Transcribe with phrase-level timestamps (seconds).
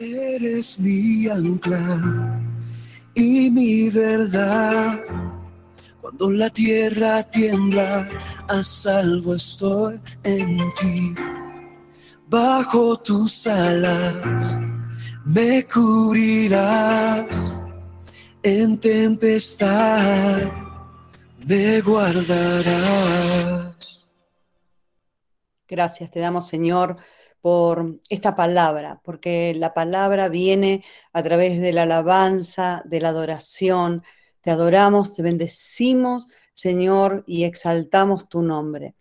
[0.00, 2.40] Eres mi ancla
[3.16, 5.00] y mi verdad.
[6.00, 8.08] Cuando la tierra tiembla,
[8.46, 11.16] a salvo estoy en ti.
[12.28, 14.56] Bajo tus alas
[15.24, 17.60] me cubrirás
[18.44, 20.52] en tempestad,
[21.44, 23.26] me guardarás.
[25.66, 26.96] Gracias te damos, Señor
[27.48, 30.84] por esta palabra, porque la palabra viene
[31.14, 34.02] a través de la alabanza, de la adoración.
[34.42, 38.96] Te adoramos, te bendecimos, Señor, y exaltamos tu nombre.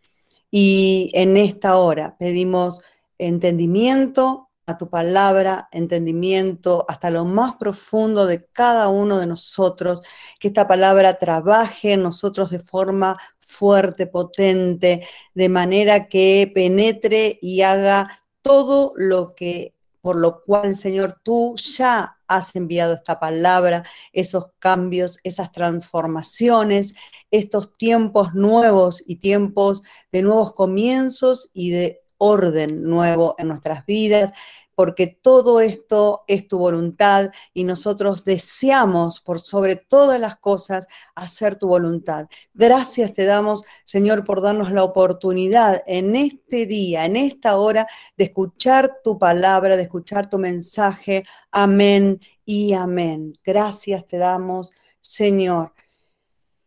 [0.49, 2.79] Y en esta hora pedimos
[3.17, 10.03] entendimiento a tu palabra, entendimiento hasta lo más profundo de cada uno de nosotros,
[10.39, 17.61] que esta palabra trabaje en nosotros de forma fuerte, potente, de manera que penetre y
[17.63, 23.83] haga todo lo que, por lo cual, Señor, tú ya has enviado esta palabra,
[24.13, 26.95] esos cambios, esas transformaciones,
[27.29, 34.31] estos tiempos nuevos y tiempos de nuevos comienzos y de orden nuevo en nuestras vidas,
[34.77, 41.55] porque todo esto es tu voluntad y nosotros deseamos por sobre todas las cosas hacer
[41.55, 42.27] tu voluntad.
[42.53, 48.25] Gracias te damos, Señor, por darnos la oportunidad en este día, en esta hora, de
[48.25, 51.25] escuchar tu palabra, de escuchar tu mensaje.
[51.49, 53.33] Amén y amén.
[53.43, 54.69] Gracias te damos,
[55.01, 55.73] Señor.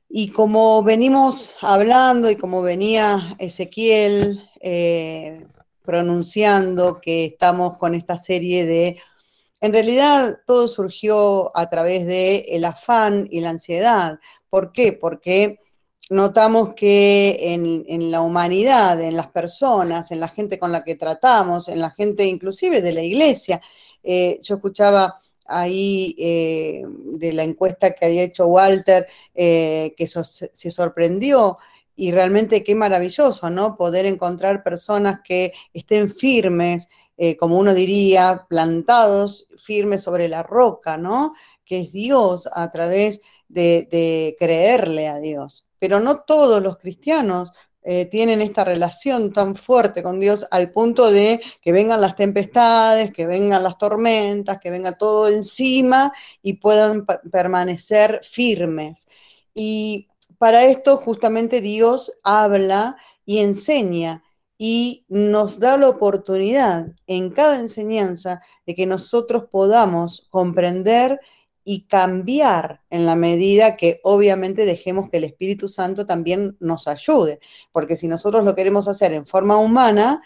[0.08, 5.46] Y como venimos hablando y como venía Ezequiel, eh,
[5.84, 9.00] pronunciando que estamos con esta serie de...
[9.60, 14.18] En realidad todo surgió a través del el afán y la ansiedad.
[14.48, 14.92] ¿Por qué?
[14.92, 15.60] Porque
[16.10, 21.68] notamos que en, la humanidad, en las personas, en la gente con la que tratamos,
[21.68, 23.60] en la gente inclusive de la iglesia,
[24.02, 30.70] eh, yo escuchaba ahí eh, de la encuesta que había hecho Walter, eh, que se
[30.70, 31.58] sorprendió
[32.00, 33.76] y realmente qué maravilloso, ¿no?
[33.76, 36.88] Poder encontrar personas que estén firmes,
[37.18, 41.34] eh, como uno diría, plantados, firmes sobre la roca, ¿no?
[41.62, 45.66] Que es Dios a través de, creerle a Dios.
[45.78, 47.52] Pero no todos los cristianos
[47.82, 53.12] eh, tienen esta relación tan fuerte con Dios al punto de que vengan las tempestades,
[53.12, 59.06] que vengan las tormentas, que venga todo encima y puedan permanecer firmes.
[59.52, 60.09] Y
[60.40, 62.96] para esto justamente Dios habla
[63.26, 64.24] y enseña
[64.56, 71.20] y nos da la oportunidad en cada enseñanza de que nosotros podamos comprender
[71.62, 77.38] y cambiar en la medida que obviamente dejemos que el Espíritu Santo también nos ayude,
[77.70, 80.22] porque si nosotros lo queremos hacer en forma humana,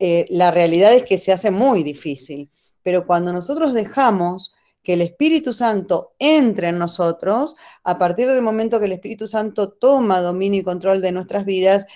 [0.00, 2.50] eh, la realidad es que se hace muy difícil,
[2.82, 4.52] pero cuando nosotros dejamos
[4.82, 7.54] que el Espíritu Santo entre en nosotros,
[7.84, 11.86] a partir del momento que el Espíritu Santo toma dominio y control de nuestras vidas,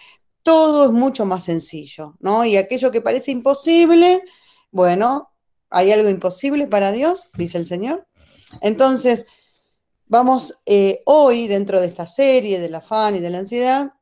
[0.42, 2.44] todo es mucho más sencillo, ¿no?
[2.44, 4.22] Y aquello que parece imposible,
[4.70, 5.32] bueno,
[5.70, 7.28] ¿hay algo imposible para Dios?
[7.36, 8.06] Dice el Señor.
[8.60, 9.26] Entonces,
[10.06, 13.94] vamos eh, hoy, dentro de esta serie del afán y de la ansiedad,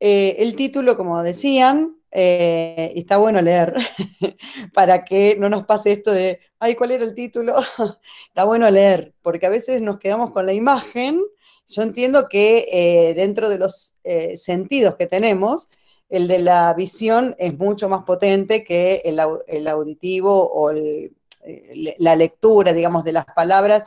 [0.00, 3.74] eh, el título, como decían, eh, está bueno leer
[4.74, 7.54] para que no nos pase esto de, ay, ¿cuál era el título?
[8.28, 11.22] está bueno leer, porque a veces nos quedamos con la imagen.
[11.68, 15.68] Yo entiendo que eh, dentro de los eh, sentidos que tenemos,
[16.08, 23.04] el de la visión es mucho más potente que el, auditivo o la lectura, digamos,
[23.04, 23.84] de las palabras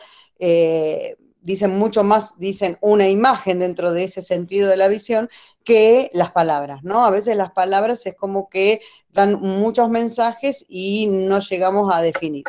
[1.44, 5.30] dicen mucho más, dicen una imagen dentro de ese sentido de la visión
[5.64, 7.06] que las palabras, ¿no?
[7.06, 12.44] A veces las palabras es como que dan muchos mensajes y no llegamos a definir.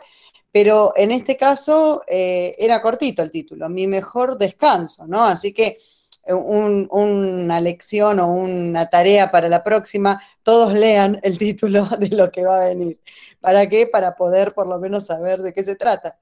[0.53, 5.25] Pero en este caso eh, era cortito el título, Mi mejor descanso, ¿no?
[5.25, 5.79] Así que
[6.27, 12.31] eh, una lección o una tarea para la próxima, todos lean el título de lo
[12.31, 13.01] que va a venir.
[13.41, 13.87] ¿Para qué?
[13.87, 16.19] Para poder por lo menos saber de qué se trata.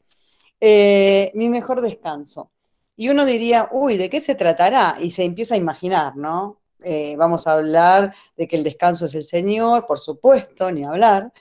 [0.61, 2.53] Eh, mi mejor descanso.
[2.97, 4.97] Y uno diría, uy, ¿de qué se tratará?
[5.01, 6.62] Y se empieza a imaginar, ¿no?
[6.85, 11.33] Eh, vamos a hablar de que el descanso es el Señor, por supuesto, ni hablar.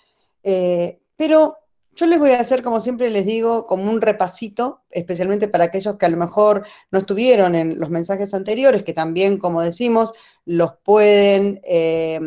[0.44, 1.58] Eh, pero
[1.96, 5.98] yo les voy a hacer, como siempre les digo, como un repasito, especialmente para aquellos
[5.98, 10.14] que a lo mejor no estuvieron en los mensajes anteriores, que también, como decimos,
[10.46, 12.20] los pueden, eh,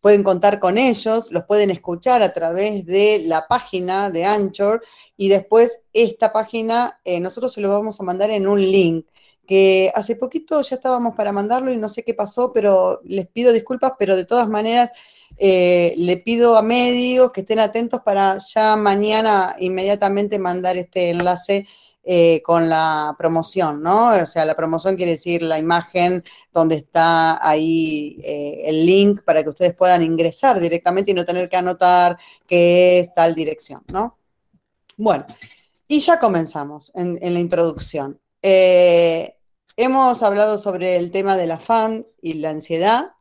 [0.00, 4.82] pueden contar con ellos, los pueden escuchar a través de la página de Anchor
[5.16, 9.06] y después esta página nosotros se lo vamos a mandar en un link
[9.46, 13.52] que hace poquito ya estábamos para mandarlo y no sé qué pasó, pero les pido
[13.52, 14.90] disculpas, pero de todas maneras
[15.38, 21.66] eh, le pido a medios que estén atentos para ya mañana inmediatamente mandar este enlace
[22.08, 24.10] eh, con la promoción, ¿no?
[24.10, 26.22] O sea, la promoción quiere decir la imagen
[26.52, 31.48] donde está ahí eh, el link para que ustedes puedan ingresar directamente y no tener
[31.48, 32.16] que anotar
[32.46, 34.18] que es tal dirección, ¿no?
[34.96, 35.26] Bueno,
[35.88, 38.20] y ya comenzamos en, la introducción.
[38.48, 39.36] Eh,
[39.76, 43.12] hemos hablado sobre el tema del afán y la ansiedad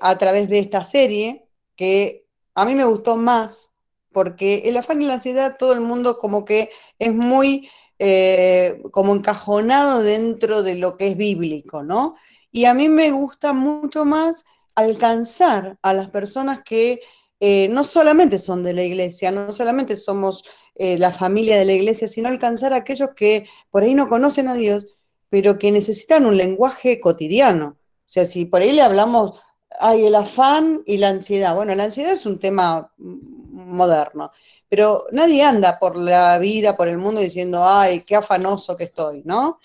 [0.00, 3.74] a través de esta serie que a mí me gustó más
[4.12, 7.68] porque el afán y la ansiedad todo el mundo como que es muy
[7.98, 12.16] eh, como encajonado dentro de lo que es bíblico, ¿no?
[12.50, 14.44] Y a mí me gusta mucho más
[14.74, 17.00] alcanzar a las personas que
[17.40, 20.44] eh, no solamente son de la iglesia, no solamente somos
[20.74, 24.48] eh, la familia de la iglesia, sino alcanzar a aquellos que por ahí no conocen
[24.48, 24.86] a Dios,
[25.28, 27.78] pero que necesitan un lenguaje cotidiano.
[27.78, 29.38] O sea, si por ahí le hablamos,
[29.80, 31.54] hay el afán y la ansiedad.
[31.54, 34.32] Bueno, la ansiedad es un tema moderno,
[34.68, 39.22] pero nadie anda por la vida, por el mundo diciendo, ay, qué afanoso que estoy,
[39.24, 39.58] ¿no?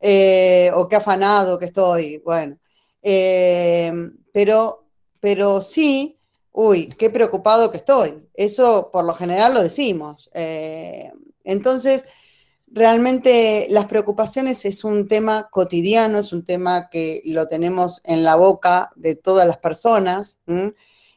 [0.00, 2.58] Eh, o qué afanado que estoy, bueno.
[3.02, 3.92] Eh,
[4.32, 4.86] pero,
[5.20, 6.19] pero sí,
[6.60, 8.22] uy, qué preocupado que estoy.
[8.34, 10.28] Eso por lo general lo decimos.
[10.34, 11.10] Eh,
[11.42, 12.04] entonces,
[12.66, 18.36] realmente las preocupaciones es un tema cotidiano, es un tema que lo tenemos en la
[18.36, 20.38] boca de todas las personas.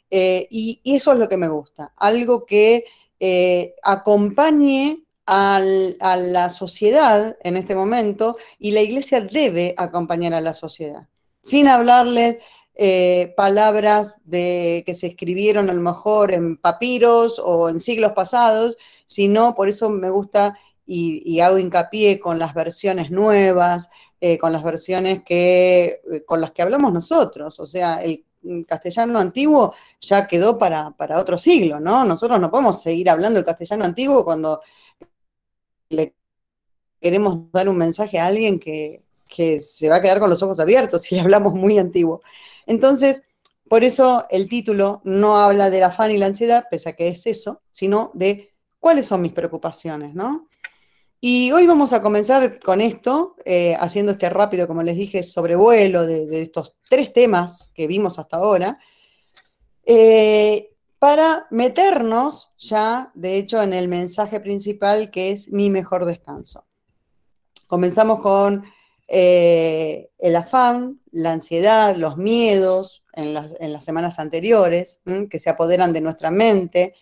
[0.10, 2.86] y, eso es lo que me gusta, algo que
[3.19, 10.54] eh, acompañe a la sociedad en este momento y la iglesia debe acompañar a la
[10.54, 11.07] sociedad,
[11.42, 12.38] sin hablarles
[12.75, 18.77] eh, palabras de, que se escribieron a lo mejor en papiros o en siglos pasados,
[19.05, 23.89] sino por eso me gusta y, hago hincapié con las versiones nuevas,
[24.19, 28.25] eh, con las versiones que, con las que hablamos nosotros, o sea, el
[28.67, 32.03] castellano antiguo ya quedó para, para, otro siglo, ¿no?
[32.03, 34.61] Nosotros no podemos seguir hablando el castellano antiguo cuando
[35.89, 36.15] le
[37.01, 39.01] queremos dar un mensaje a alguien que,
[39.59, 42.21] se va a quedar con los ojos abiertos si hablamos muy antiguo.
[42.65, 43.24] Entonces,
[43.69, 47.25] por eso el título no habla del afán y la ansiedad, pese a que es
[47.25, 50.48] eso, sino de cuáles son mis preocupaciones, ¿no?
[51.19, 56.06] Y hoy vamos a comenzar con esto, eh, haciendo este rápido, como les dije, sobrevuelo
[56.06, 58.77] de, de estos tres temas que vimos hasta ahora,
[59.86, 66.66] eh, para meternos ya, de hecho, en el mensaje principal que es mi mejor descanso.
[67.68, 68.63] Comenzamos con
[69.07, 76.01] eh, el afán, la ansiedad, los miedos en las, semanas anteriores, que se apoderan de
[76.01, 76.95] nuestra mente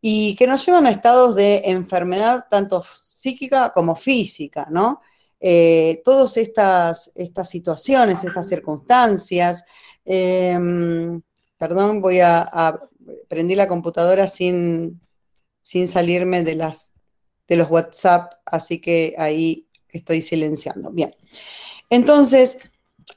[0.00, 5.00] y que nos llevan a estados de enfermedad tanto psíquica como física, ¿no?
[5.40, 9.64] Eh, todas estas, estas situaciones, estas circunstancias,
[10.04, 11.20] em,
[11.58, 12.80] perdón, voy a,
[13.28, 15.00] prender la computadora sin,
[15.60, 16.94] sin salirme de, las,
[17.48, 20.90] de los WhatsApp, así que ahí estoy silenciando.
[20.90, 21.14] Bien,
[21.88, 22.58] entonces,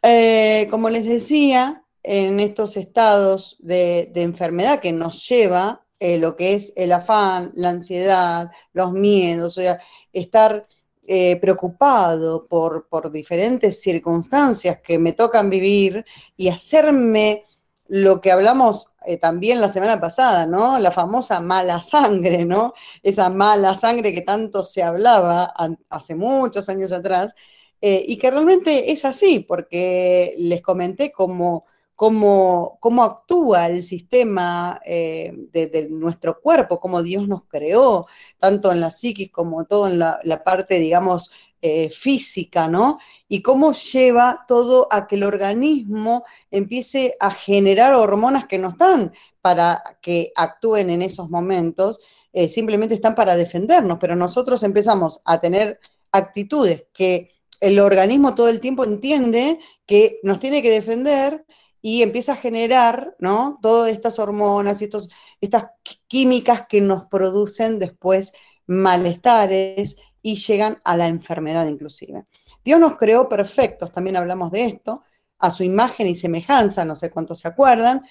[0.01, 6.53] eh, como les decía, en estos estados de, enfermedad que nos lleva eh, lo que
[6.53, 9.81] es el afán, la ansiedad, los miedos, o sea,
[10.13, 10.68] estar
[11.06, 17.46] eh, preocupado por, por, diferentes circunstancias que me tocan vivir y hacerme
[17.87, 20.79] lo que hablamos eh, también la semana pasada, ¿no?
[20.79, 22.73] La famosa mala sangre, ¿no?
[23.03, 25.53] Esa mala sangre que tanto se hablaba
[25.89, 27.35] hace muchos años atrás
[27.79, 31.65] y que realmente es así, porque les comenté como
[31.97, 38.06] cómo, cómo actúa el sistema eh, de, nuestro cuerpo, cómo Dios nos creó,
[38.39, 42.99] tanto en la psiquis como todo en la, parte, digamos, eh, física, ¿no?
[43.28, 49.14] Y cómo lleva todo a que el organismo empiece a generar hormonas que no están
[49.42, 51.99] para que actúen en esos momentos,
[52.33, 55.80] eh, simplemente están para defendernos, pero nosotros empezamos a tener
[56.11, 61.45] actitudes que el organismo todo el tiempo entiende que nos tiene que defender
[61.81, 63.59] y empieza a generar, ¿no?
[63.61, 65.09] Todas estas hormonas y estos,
[65.42, 65.68] estas
[66.07, 68.33] químicas que nos producen después
[68.68, 72.26] malestares y llegan a la enfermedad inclusive.
[72.64, 75.04] Dios nos creó perfectos, también hablamos de esto,
[75.40, 78.06] a su imagen y semejanza, no sé cuántos se acuerdan.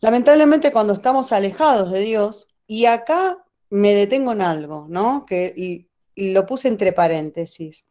[0.00, 5.24] Lamentablemente cuando estamos alejados de Dios, y acá me detengo en algo, ¿no?
[5.26, 7.86] Que lo puse entre paréntesis.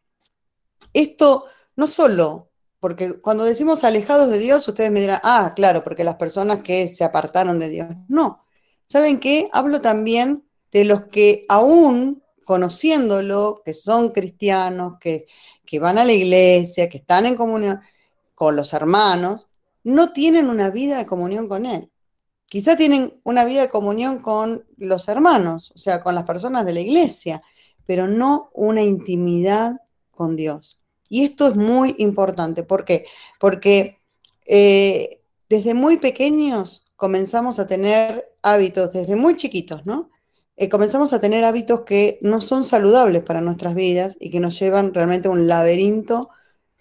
[0.92, 2.48] Esto no solo
[2.80, 6.86] porque cuando decimos alejados de Dios, ustedes me dirán, ah, claro, porque las personas que
[6.86, 7.88] se apartaron de Dios.
[8.08, 8.44] No.
[8.86, 9.48] ¿Saben qué?
[9.52, 15.26] Hablo también de los que aún conociéndolo, que son cristianos, que,
[15.66, 17.78] que van a la iglesia, que están en comunión
[18.34, 19.48] con los hermanos,
[19.84, 21.90] no tienen una vida de comunión con Él.
[22.46, 26.72] Quizá tienen una vida de comunión con los hermanos, o sea, con las personas de
[26.72, 27.42] la iglesia,
[27.84, 30.78] pero no una intimidad con Dios.
[31.10, 32.62] Y esto es muy importante.
[32.62, 33.04] ¿Por qué?
[33.38, 34.00] Porque
[34.46, 40.08] eh, desde muy pequeños comenzamos a tener hábitos, desde muy chiquitos, ¿no?
[40.60, 44.58] Eh, comenzamos a tener hábitos que no son saludables para nuestras vidas y que nos
[44.58, 46.30] llevan realmente a un laberinto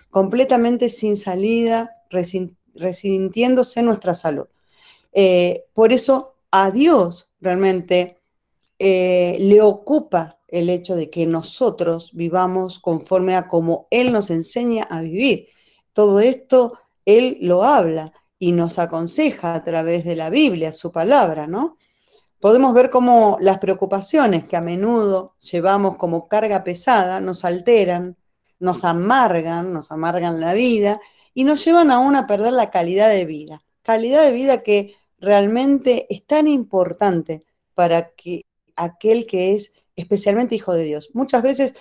[0.09, 1.91] completamente sin salida,
[2.73, 4.47] resintiéndose nuestra salud.
[5.13, 8.17] Eh, por eso a Dios realmente
[8.79, 14.85] eh, le ocupa el hecho de que nosotros vivamos conforme a como Él nos enseña
[14.85, 15.49] a vivir.
[15.93, 21.45] Todo esto Él lo habla y nos aconseja a través de la Biblia, su palabra,
[21.45, 21.77] ¿no?
[22.39, 28.15] Podemos ver cómo las preocupaciones que a menudo llevamos como carga pesada nos alteran,
[28.59, 30.99] nos amargan, nos amargan la vida
[31.33, 33.63] y nos llevan aún a perder la calidad de vida.
[33.81, 38.43] Calidad de vida que realmente es tan importante para que
[38.75, 41.09] aquel que es especialmente hijo de Dios.
[41.13, 41.73] Muchas veces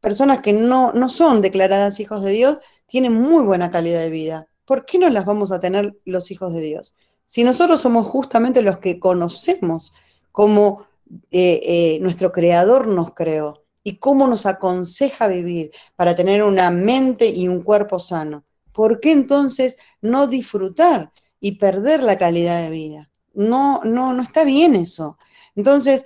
[0.00, 4.48] personas que no, no son declaradas hijos de Dios tienen muy buena calidad de vida.
[4.66, 6.94] ¿Por qué no las vamos a tener los hijos de Dios?
[7.24, 9.92] Si nosotros somos justamente los que conocemos
[10.32, 10.86] cómo
[11.30, 17.28] eh, eh, nuestro Creador nos creó y cómo nos aconseja vivir para tener una mente
[17.28, 18.44] y un cuerpo sano.
[18.74, 23.10] ¿por qué entonces no disfrutar y perder la calidad de vida?
[23.32, 25.16] No, no, no está bien eso.
[25.54, 26.04] Entonces,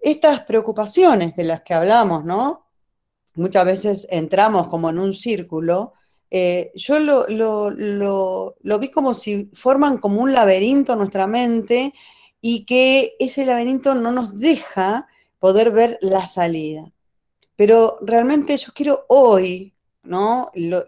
[0.00, 2.66] estas preocupaciones de las que hablamos, ¿no?
[3.34, 5.92] Muchas veces entramos como en un círculo.
[6.30, 11.94] Eh, yo lo, lo, vi como si forman como un laberinto nuestra mente
[12.40, 15.08] y que ese laberinto no nos deja
[15.38, 16.92] poder ver la salida.
[17.56, 20.50] Pero realmente yo quiero hoy, ¿no?
[20.54, 20.84] Lo,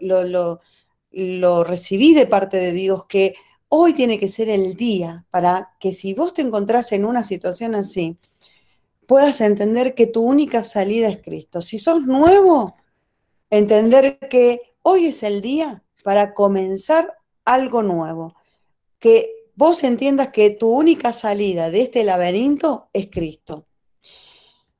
[1.11, 3.35] lo recibí de parte de Dios, que
[3.69, 7.75] hoy tiene que ser el día para que si vos te encontrás en una situación
[7.75, 8.17] así,
[9.07, 11.61] puedas entender que tu única salida es Cristo.
[11.61, 12.75] Si sos nuevo,
[13.49, 18.35] entender que hoy es el día para comenzar algo nuevo.
[18.99, 23.65] Que vos entiendas que tu única salida de este laberinto es Cristo.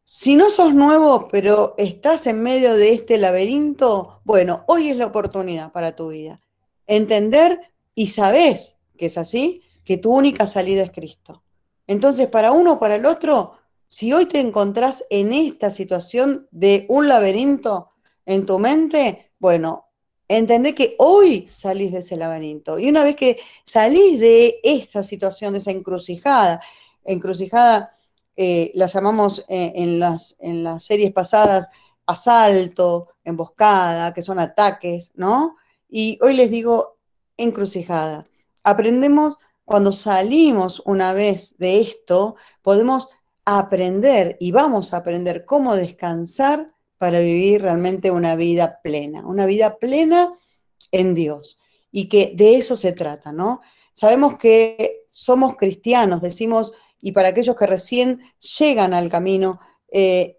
[0.04, 5.06] Si no sos nuevo, pero estás en medio de este laberinto, bueno, hoy es la
[5.06, 6.42] oportunidad para tu vida.
[6.86, 11.44] Entender y sabes que es así, que tu única salida es Cristo.
[11.88, 13.54] Entonces, para uno o para el otro,
[13.88, 17.90] si hoy te encontrás en esta situación de un laberinto
[18.26, 19.91] en tu mente, bueno,
[20.38, 22.80] entendé que hoy salís de ese laberinto.
[22.80, 26.62] Y una vez que salís de esa situación, de esa encrucijada,
[27.04, 27.98] encrucijada
[28.36, 31.70] eh, las llamamos eh, en, las, en las series pasadas
[32.06, 35.58] asalto, emboscada, que son ataques, ¿no?
[35.90, 36.98] Y hoy les digo
[37.38, 38.26] encrucijada.
[38.64, 43.08] Aprendemos, cuando salimos una vez de esto, podemos
[43.46, 49.80] aprender y vamos a aprender cómo descansar para vivir realmente una vida plena, una vida
[49.80, 50.38] plena
[50.92, 51.60] en Dios.
[51.92, 53.62] Y que de eso se trata, ¿no?
[53.92, 58.22] Sabemos que somos cristianos, decimos y para aquellos que recién
[58.60, 59.60] llegan al camino,
[59.92, 60.38] eh,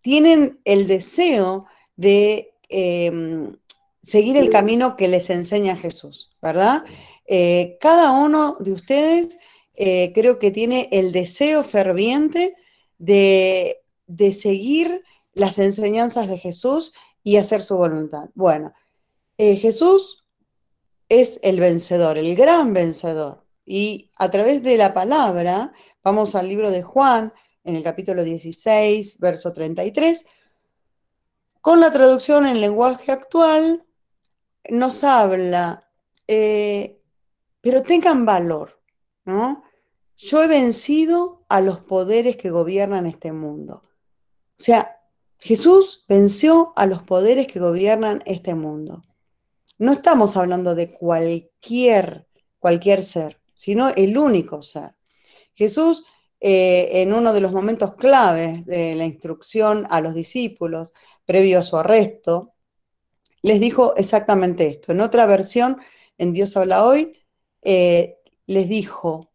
[0.00, 1.66] tienen el deseo
[1.96, 3.56] de em,
[4.00, 6.84] seguir el camino que les enseña Jesús, ¿verdad?
[7.26, 9.38] Eh, cada uno de ustedes
[9.74, 12.54] eh, creo que tiene el deseo ferviente
[12.96, 15.00] de, de seguir
[15.34, 18.30] las enseñanzas de Jesús y hacer su voluntad.
[18.34, 18.72] Bueno,
[19.36, 20.24] Jesús
[21.08, 23.44] es el vencedor, el gran vencedor.
[23.66, 25.72] Y a través de la palabra,
[26.02, 27.32] vamos al libro de Juan,
[27.64, 30.26] en el capítulo 16, verso 33,
[31.60, 33.86] con la traducción en lenguaje actual,
[34.68, 35.90] nos habla,
[36.28, 37.00] eh,
[37.62, 38.82] pero tengan valor,
[39.24, 39.64] ¿no?
[40.16, 43.82] Yo he vencido a los poderes que gobiernan este mundo.
[43.82, 45.00] O sea,
[45.44, 49.02] Jesús venció a los poderes que gobiernan este mundo.
[49.76, 52.26] No estamos hablando de cualquier,
[52.58, 54.94] cualquier ser sino el único ser.
[55.52, 56.02] Jesús,
[56.40, 60.92] eh, en uno de los momentos claves de la instrucción a los discípulos,
[61.26, 62.54] previo a su arresto,
[63.42, 64.92] les dijo exactamente esto.
[64.92, 65.76] En otra versión,
[66.18, 67.18] en Dios habla hoy,
[67.60, 69.30] eh, les dijo,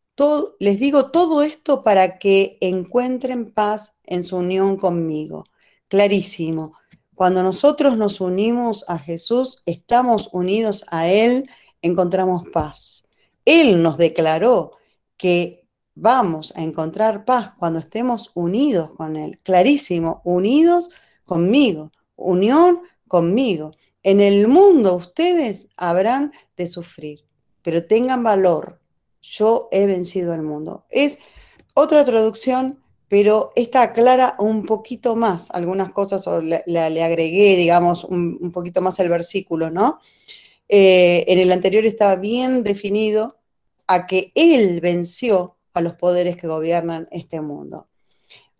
[0.59, 5.45] les digo todo esto para que encuentren paz en su unión conmigo.
[5.89, 6.73] Clarísimo.
[7.15, 11.49] Cuando nosotros nos unimos a Jesús, estamos unidos a Él,
[11.81, 13.07] encontramos paz.
[13.43, 14.77] Él nos declaró
[15.17, 19.39] que vamos a encontrar paz cuando estemos unidos con Él.
[19.43, 20.89] Clarísimo, unidos
[21.25, 23.71] conmigo, unión conmigo.
[24.03, 27.25] En el mundo ustedes habrán de sufrir,
[27.61, 28.79] pero tengan valor.
[29.21, 30.85] Yo he vencido al mundo.
[30.89, 31.19] Es
[31.73, 32.79] otra traducción,
[33.09, 38.99] pero esta aclara un poquito más algunas cosas, o le, agregué, digamos, un, poquito más
[38.99, 39.99] el versículo, ¿no?
[40.69, 43.39] Eh, en el anterior estaba bien definido
[43.87, 47.87] a que Él venció a los poderes que gobiernan este mundo.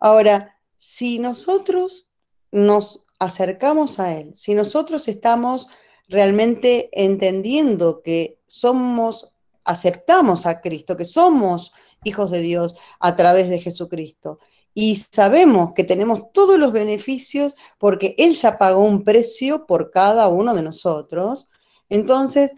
[0.00, 2.08] Ahora, si nosotros
[2.50, 5.68] nos acercamos a Él, si nosotros estamos
[6.08, 9.30] realmente entendiendo que somos,
[9.62, 11.72] aceptamos a Cristo, que somos
[12.04, 14.38] hijos de Dios a través de Jesucristo,
[14.72, 20.28] y sabemos que tenemos todos los beneficios porque Él ya pagó un precio por cada
[20.28, 21.48] uno de nosotros,
[21.88, 22.52] entonces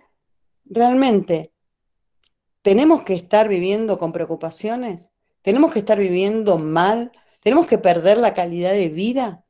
[0.65, 1.53] realmente
[2.61, 5.09] tenemos que estar viviendo con preocupaciones,
[5.41, 9.45] tenemos que estar viviendo mal, tenemos que perder la calidad de vida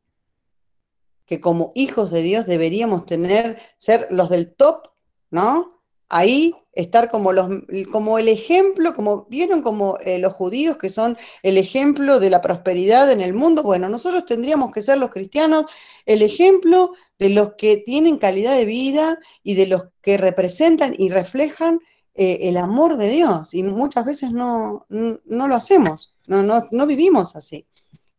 [1.27, 4.89] que como hijos de Dios deberíamos tener, ser los del top,
[5.31, 5.72] ¿no?
[6.15, 7.49] Ahí estar como, los,
[7.91, 12.43] como el ejemplo, como vieron como eh, los judíos que son el ejemplo de la
[12.43, 13.63] prosperidad en el mundo.
[13.63, 15.65] Bueno, nosotros tendríamos que ser los cristianos
[16.05, 21.09] el ejemplo de los que tienen calidad de vida y de los que representan y
[21.09, 21.81] reflejan
[22.15, 23.55] eh, el amor de Dios.
[23.55, 27.67] Y muchas veces no, no, lo hacemos, no, no, no vivimos así.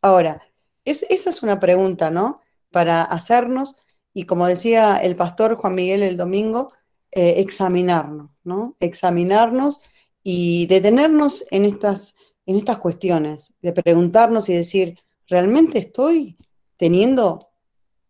[0.01, 0.41] Ahora,
[0.83, 2.41] esa es una pregunta, ¿no?
[2.71, 3.75] Para hacernos,
[4.15, 6.73] y como decía el pastor Juan Miguel el domingo,
[7.15, 8.75] eh, examinarnos, ¿no?
[8.79, 9.79] Examinarnos
[10.23, 12.15] y detenernos en estas,
[12.45, 16.37] en estas cuestiones, de preguntarnos y decir, ¿realmente estoy
[16.77, 17.49] teniendo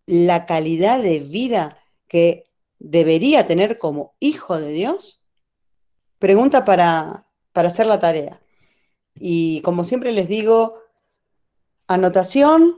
[0.06, 2.44] la calidad de vida que
[2.80, 5.22] debería tener como hijo de Dios?
[6.20, 8.42] Pregunta para, para hacer la tarea.
[9.16, 10.84] Y como siempre les digo,
[11.88, 12.78] Anotación,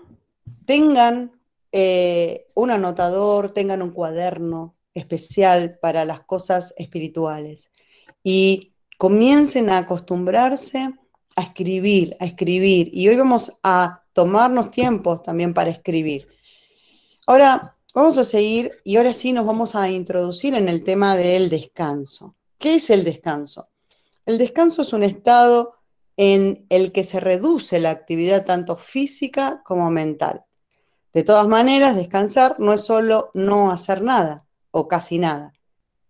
[0.65, 1.39] tengan
[1.71, 7.69] eh, un anotador, tengan un cuaderno especial para las cosas espirituales
[8.23, 10.89] y comiencen a acostumbrarse
[11.35, 12.89] a escribir, a escribir.
[12.93, 16.27] Y hoy vamos a tomarnos tiempos también para escribir.
[17.27, 21.49] Ahora vamos a seguir y ahora sí nos vamos a introducir en el tema del
[21.49, 22.35] descanso.
[22.57, 23.69] ¿Qué es el descanso?
[24.25, 25.75] El descanso es un estado
[26.17, 30.45] en el que se reduce la actividad tanto física como mental.
[31.13, 34.44] De todas maneras, descansar no es solo no hacer nada
[34.77, 35.53] o casi nada,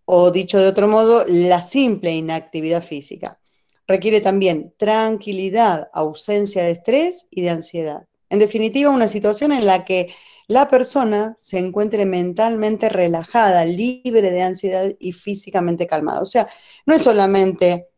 [0.06, 3.38] o dicho de otro modo, la simple inactividad física.
[3.86, 8.08] Requiere también tranquilidad, ausencia de estrés y de ansiedad.
[8.28, 10.12] En definitiva, una situación en la que
[10.48, 16.20] la persona se encuentre mentalmente relajada, libre de ansiedad y físicamente calmada.
[16.20, 16.48] O sea,
[16.86, 17.90] no es solamente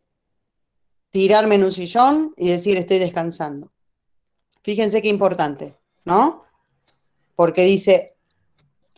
[1.09, 3.73] tirarme en un sillón y decir estoy descansando.
[4.63, 6.45] Fíjense qué importante, ¿no?
[7.37, 8.18] Porque dice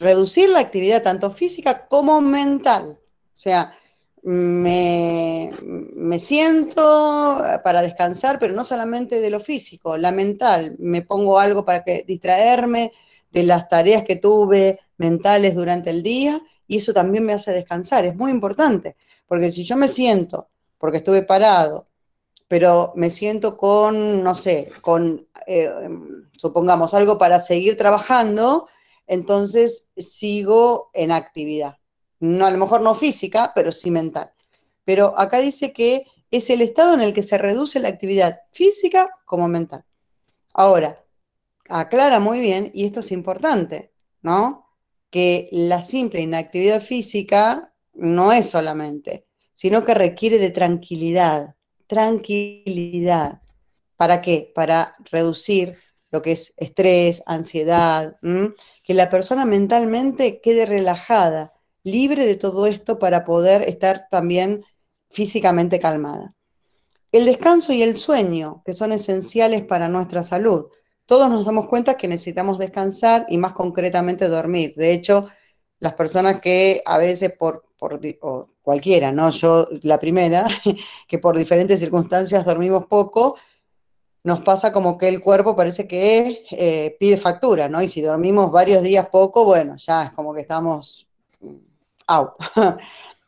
[0.00, 2.98] reducir la actividad tanto física como mental.
[2.98, 3.74] O sea,
[4.22, 10.76] me, me, siento para descansar, pero no solamente de lo físico, la mental.
[10.78, 12.92] Me pongo algo para que, distraerme
[13.30, 18.04] de las tareas que tuve mentales durante el día y eso también me hace descansar.
[18.04, 21.86] Es muy importante, porque si yo me siento, porque estuve parado,
[22.48, 25.70] pero me siento con, no sé, con, eh,
[26.36, 28.66] supongamos, algo para seguir trabajando,
[29.10, 31.78] entonces sigo en actividad.
[32.20, 34.32] No, a lo mejor no física, pero sí mental.
[34.84, 39.10] Pero acá dice que es el estado en el que se reduce la actividad física
[39.24, 39.84] como mental.
[40.54, 41.04] Ahora,
[41.68, 43.92] aclara muy bien, y esto es importante,
[44.22, 44.68] ¿no?
[45.10, 51.56] Que la simple inactividad física no es solamente, sino que requiere de tranquilidad,
[51.88, 53.42] tranquilidad.
[53.96, 54.52] ¿Para qué?
[54.54, 55.76] Para reducir
[56.10, 58.16] lo que es estrés, ansiedad,
[58.84, 64.64] que la persona mentalmente quede relajada, libre de todo esto para poder estar también
[65.08, 66.34] físicamente calmada.
[67.12, 70.66] El descanso y el sueño, que son esenciales para nuestra salud.
[71.06, 74.74] Todos nos damos cuenta que necesitamos descansar y más concretamente dormir.
[74.76, 75.28] De hecho,
[75.80, 77.98] las personas que a veces por, por
[78.62, 79.30] cualquiera, ¿no?
[79.30, 80.46] Yo la primera,
[81.08, 83.36] que por diferentes circunstancias dormimos poco,
[84.22, 87.82] nos pasa como que el cuerpo parece que eh, pide factura, ¿no?
[87.82, 91.08] Y si dormimos varios días poco, bueno, ya es como que estamos
[92.06, 92.32] out.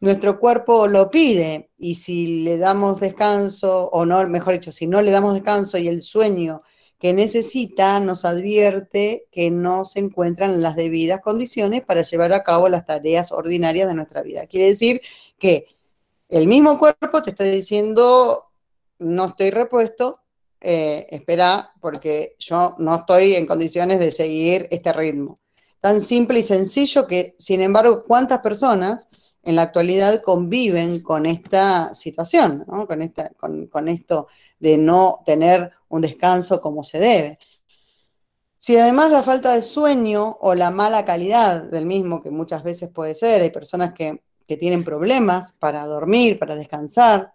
[0.00, 5.00] Nuestro cuerpo lo pide y si le damos descanso, o no, mejor dicho, si no
[5.00, 6.62] le damos descanso y el sueño
[6.98, 12.44] que necesita nos advierte que no se encuentran en las debidas condiciones para llevar a
[12.44, 14.46] cabo las tareas ordinarias de nuestra vida.
[14.46, 15.02] Quiere decir
[15.38, 15.66] que
[16.28, 18.50] el mismo cuerpo te está diciendo,
[18.98, 20.21] no estoy repuesto,
[20.62, 25.36] eh, espera, porque yo no estoy en condiciones de seguir este ritmo.
[25.80, 29.08] Tan simple y sencillo que, sin embargo, ¿cuántas personas
[29.42, 36.00] en la actualidad conviven con esta situación, con, esta, con, esto de no tener un
[36.00, 37.38] descanso como se debe.
[38.58, 42.90] Si además la falta de sueño o la mala calidad del mismo, que muchas veces
[42.90, 44.20] puede ser, hay personas que,
[44.58, 47.32] tienen problemas para dormir, para descansar,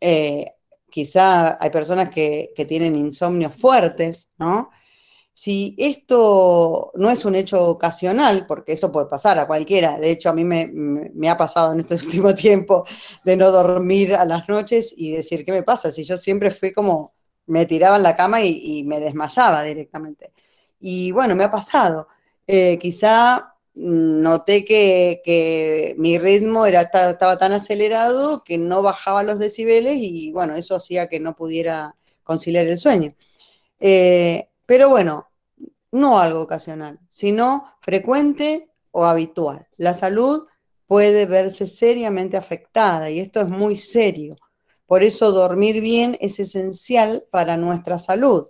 [0.00, 0.54] eh,
[0.90, 4.70] quizá hay personas que, que, tienen insomnios fuertes, ¿no?
[5.40, 10.30] Si esto no es un hecho ocasional, porque eso puede pasar a cualquiera, de hecho
[10.30, 12.84] a mí me, ha pasado en este último tiempo
[13.24, 15.92] de no dormir a las noches y decir, ¿qué me pasa?
[15.92, 17.14] Si yo siempre fui como,
[17.46, 20.32] me tiraba en la cama y, me desmayaba directamente.
[20.80, 22.08] Y bueno, me ha pasado.
[22.44, 29.98] Eh, quizá noté que, mi ritmo era, estaba tan acelerado que no bajaba los decibeles
[29.98, 33.14] y bueno, eso hacía que no pudiera conciliar el sueño.
[33.80, 35.28] Eh, pero bueno,
[35.92, 39.68] no algo ocasional, sino frecuente o habitual.
[39.76, 40.46] La salud
[40.86, 44.36] puede verse seriamente afectada y esto es muy serio.
[44.86, 48.48] Por eso dormir bien es esencial para nuestra salud.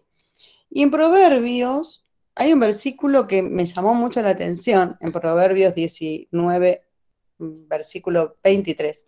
[0.70, 2.04] Y en Proverbios
[2.38, 6.82] hay un versículo que me llamó mucho la atención, en Proverbios 19,
[7.38, 9.04] versículo 23.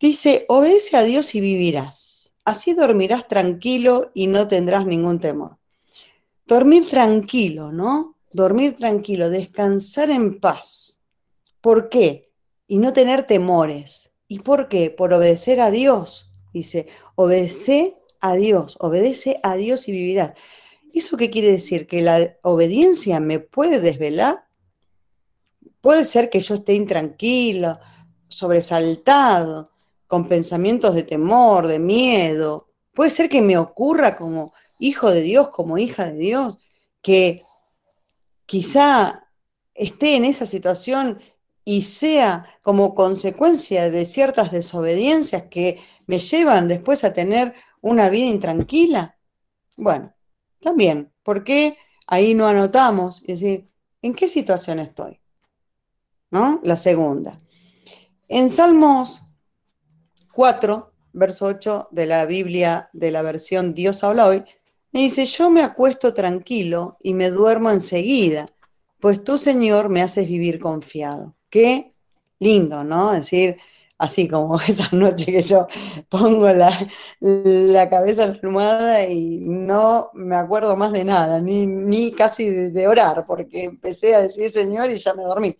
[0.00, 2.34] Dice, obedece a Dios y vivirás.
[2.44, 5.58] Así dormirás tranquilo y no tendrás ningún temor.
[6.46, 8.16] Dormir tranquilo, ¿no?
[8.32, 11.00] Dormir tranquilo, descansar en paz.
[11.60, 12.32] ¿Por qué?
[12.66, 14.10] Y no tener temores.
[14.26, 14.90] ¿Y por qué?
[14.90, 16.32] Por obedecer a Dios.
[16.52, 20.32] Dice, obedece a Dios, obedece a Dios y vivirás.
[20.96, 21.86] ¿Eso qué quiere decir?
[21.86, 24.46] ¿Que la obediencia me puede desvelar?
[25.82, 27.78] Puede ser que yo esté intranquilo,
[28.28, 29.70] sobresaltado,
[30.06, 32.70] con pensamientos de temor, de miedo.
[32.94, 36.56] Puede ser que me ocurra como hijo de Dios, como hija de Dios,
[37.02, 37.44] que
[38.46, 39.28] quizá
[39.74, 41.20] esté en esa situación
[41.62, 48.28] y sea como consecuencia de ciertas desobediencias que me llevan después a tener una vida
[48.30, 49.18] intranquila?
[49.76, 50.15] Bueno,
[50.66, 53.22] también, ¿por qué ahí no anotamos?
[53.28, 53.68] Es decir,
[54.02, 55.20] ¿en qué situación estoy?
[56.32, 56.58] ¿No?
[56.64, 57.38] La segunda.
[58.26, 59.22] En Salmos
[60.32, 64.42] 4, verso 8 de la Biblia de la versión Dios habla hoy,
[64.90, 68.46] me dice, yo me acuesto tranquilo y me duermo enseguida,
[68.98, 71.36] pues tú, Señor, me haces vivir confiado.
[71.48, 71.94] Qué
[72.40, 73.14] lindo, ¿no?
[73.14, 73.56] Es decir,
[73.98, 75.66] así como esa noche que yo
[76.08, 76.70] pongo la,
[77.90, 83.26] cabeza en la almohada y no me acuerdo más de nada, ni, casi de, orar,
[83.26, 85.56] porque empecé a decir Señor y ya me dormí.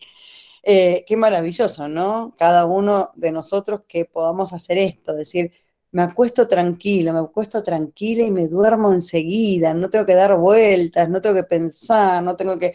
[0.62, 2.34] Eh, qué maravilloso, ¿no?
[2.38, 5.52] Cada uno de nosotros que podamos hacer esto, decir,
[5.92, 11.08] me acuesto tranquilo, me acuesto tranquila y me duermo enseguida, no tengo que dar vueltas,
[11.08, 12.74] no tengo que pensar, no tengo que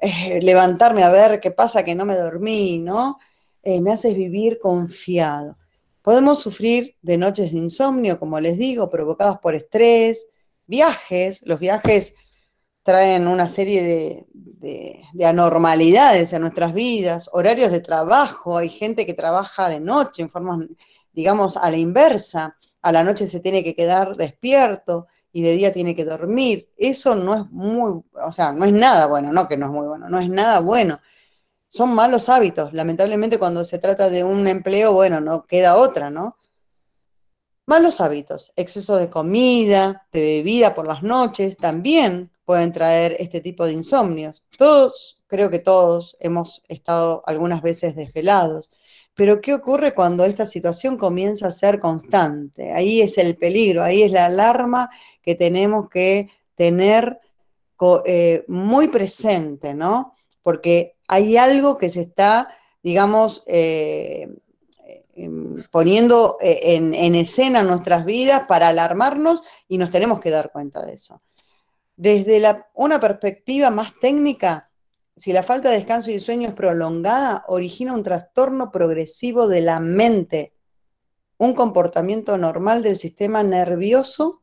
[0.00, 3.18] eh, levantarme a ver qué pasa que no me dormí, ¿no?
[3.62, 5.56] Eh, me haces vivir confiado.
[6.02, 10.26] Podemos sufrir de noches de insomnio, como les digo, provocados por estrés,
[10.66, 12.14] viajes, los viajes
[12.82, 14.26] traen una serie de,
[15.12, 20.28] de, anormalidades en nuestras vidas, horarios de trabajo, hay gente que trabaja de noche en
[20.28, 20.66] formas
[21.12, 22.56] digamos, a la inversa.
[22.82, 26.68] A la noche se tiene que quedar despierto y de día tiene que dormir.
[26.76, 29.86] Eso no es muy, o sea, no es nada bueno, no que no es muy
[29.86, 30.98] bueno, no es nada bueno.
[31.72, 32.74] Son malos hábitos.
[32.74, 36.36] Lamentablemente cuando se trata de un empleo, bueno, no queda otra, ¿no?
[37.64, 43.64] Malos hábitos, exceso de comida, de bebida por las noches, también pueden traer este tipo
[43.64, 44.42] de insomnios.
[44.58, 48.70] Todos, creo que todos hemos estado algunas veces desvelados.
[49.14, 52.72] Pero ¿qué ocurre cuando esta situación comienza a ser constante?
[52.72, 54.90] Ahí es el peligro, ahí es la alarma
[55.22, 57.18] que tenemos que tener
[58.04, 60.16] eh, muy presente, ¿no?
[60.42, 64.34] Porque hay algo que se está, digamos, eh,
[65.14, 70.30] em, poniendo eh, en, en, escena en nuestras vidas para alarmarnos y nos tenemos que
[70.30, 71.20] dar cuenta de eso.
[71.96, 74.70] Desde una perspectiva más técnica,
[75.14, 79.80] si la falta de descanso y sueño es prolongada, origina un trastorno progresivo de la
[79.80, 80.54] mente,
[81.36, 84.41] un comportamiento normal del sistema nervioso,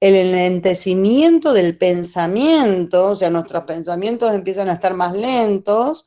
[0.00, 6.06] el enlentecimiento del pensamiento, o sea, nuestros pensamientos empiezan a estar más lentos,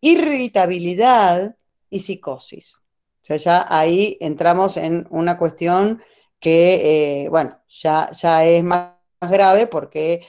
[0.00, 1.56] irritabilidad
[1.90, 2.76] y psicosis.
[2.76, 6.02] O sea, ya ahí entramos en una cuestión
[6.38, 10.24] que, eh, bueno, ya, ya es más grave porque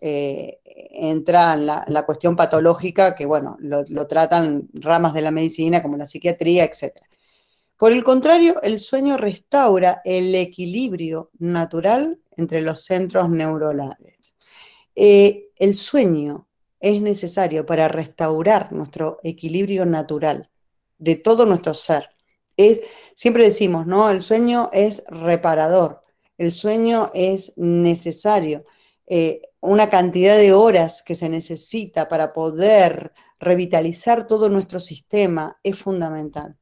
[0.00, 0.60] eh,
[0.92, 6.06] entra en la, cuestión patológica, que bueno, lo, tratan ramas de la medicina como la
[6.06, 6.96] psiquiatría, etc.
[7.76, 14.34] Por el contrario, el sueño restaura el equilibrio natural entre los centros neuronales.
[14.94, 16.48] Eh, el sueño
[16.80, 20.50] es necesario para restaurar nuestro equilibrio natural.
[20.98, 22.08] de todo nuestro ser.
[22.56, 22.80] Es,
[23.14, 24.08] siempre decimos, ¿no?
[24.08, 26.00] El sueño es reparador,
[26.38, 28.64] el sueño es necesario.
[29.06, 35.78] Eh, una cantidad de horas que se necesita para poder revitalizar todo nuestro sistema es
[35.78, 36.56] fundamental.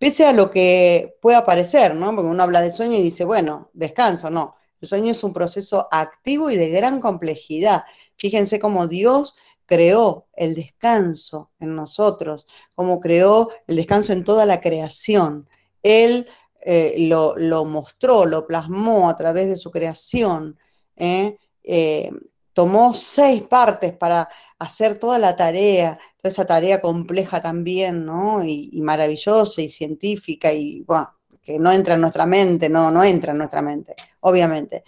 [0.00, 2.14] Pese a lo que pueda parecer, ¿no?
[2.14, 4.56] Porque uno habla de sueño y dice, bueno, descanso, no.
[4.80, 7.84] El sueño es un proceso activo y de gran complejidad.
[8.16, 9.34] Fíjense cómo Dios
[9.66, 15.46] creó el descanso en nosotros, cómo creó el descanso en toda la creación.
[15.82, 16.26] Él
[16.62, 17.34] eh, lo,
[17.66, 20.58] mostró, lo plasmó a través de su creación.
[20.96, 21.36] ¿eh?
[21.62, 22.10] Eh,
[22.54, 28.44] tomó seis partes para hacer toda la tarea, toda esa tarea compleja también, ¿no?
[28.44, 33.32] Y, maravillosa y científica y, bueno, que no entra en nuestra mente, no, no entra
[33.32, 34.84] en nuestra mente, obviamente.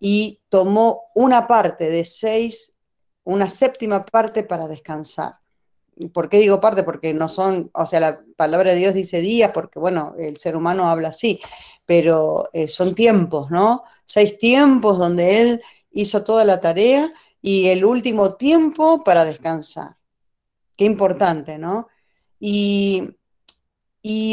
[0.00, 2.74] Y tomó una parte de seis,
[3.22, 5.34] una séptima parte para descansar.
[6.14, 6.82] ¿Por qué digo parte?
[6.82, 10.56] Porque no son, o sea, la palabra de Dios dice días, porque bueno, el ser
[10.56, 11.42] humano habla así,
[11.84, 13.84] pero eh, son tiempos, ¿no?
[14.06, 19.96] Seis tiempos donde Él hizo toda la tarea y el último tiempo para descansar.
[20.76, 21.88] Qué importante, ¿no?
[22.38, 23.08] Y,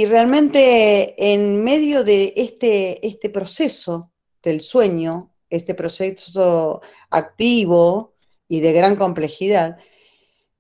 [0.10, 8.14] realmente en medio de este, este proceso del sueño, este proceso activo
[8.48, 9.78] y de gran complejidad,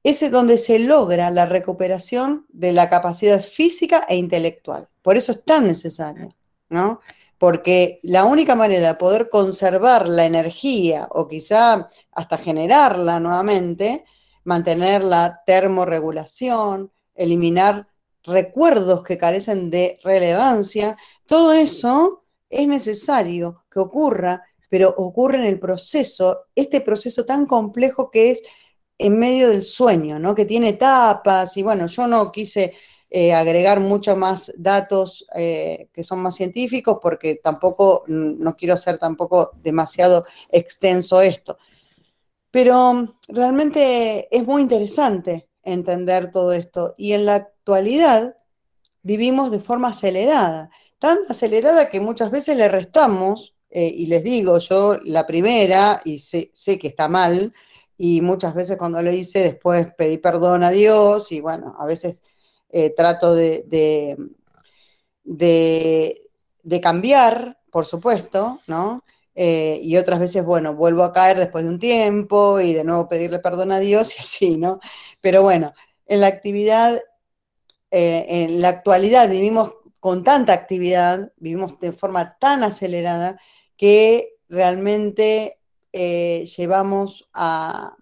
[0.03, 4.89] es donde se logra la recuperación de la capacidad física e intelectual.
[5.01, 6.35] Por eso es tan necesario,
[6.69, 7.01] ¿no?
[7.37, 14.05] Porque la única manera de poder conservar la energía o quizá hasta generarla nuevamente,
[14.43, 17.87] mantener la termorregulación, eliminar
[18.23, 25.59] recuerdos que carecen de relevancia, todo eso es necesario que ocurra, pero ocurre en el
[25.59, 28.41] proceso, este proceso tan complejo que es
[28.97, 30.33] en medio del sueño, ¿no?
[30.33, 32.73] Que tiene etapas y bueno, yo no quise
[33.09, 38.97] eh, agregar mucho más datos eh, que son más científicos, porque tampoco, no quiero hacer
[38.97, 41.57] tampoco demasiado extenso esto.
[42.51, 46.95] Pero realmente es muy interesante entender todo esto.
[46.97, 48.35] Y en la actualidad
[49.03, 54.59] vivimos de forma acelerada, tan acelerada que muchas veces le restamos, eh, y les digo,
[54.59, 57.53] yo la primera, y sé, sé que está mal,
[57.97, 62.21] y muchas veces cuando lo hice después pedí perdón a Dios, y bueno, a veces
[62.69, 63.63] eh, trato de,
[65.23, 69.03] de, cambiar, por supuesto, ¿no?
[69.35, 73.07] Eh, y otras veces, bueno, vuelvo a caer después de un tiempo y de nuevo
[73.07, 74.79] pedirle perdón a Dios y así, ¿no?
[75.21, 75.73] Pero bueno,
[76.07, 76.99] en la actividad,
[77.91, 83.39] eh, en la actualidad vivimos con tanta actividad, vivimos de forma tan acelerada
[83.77, 85.59] que realmente
[85.93, 87.95] llevamos a,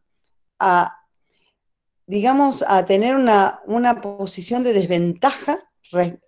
[0.60, 1.05] a
[2.08, 3.62] digamos, a tener una,
[4.02, 5.60] posición de desventaja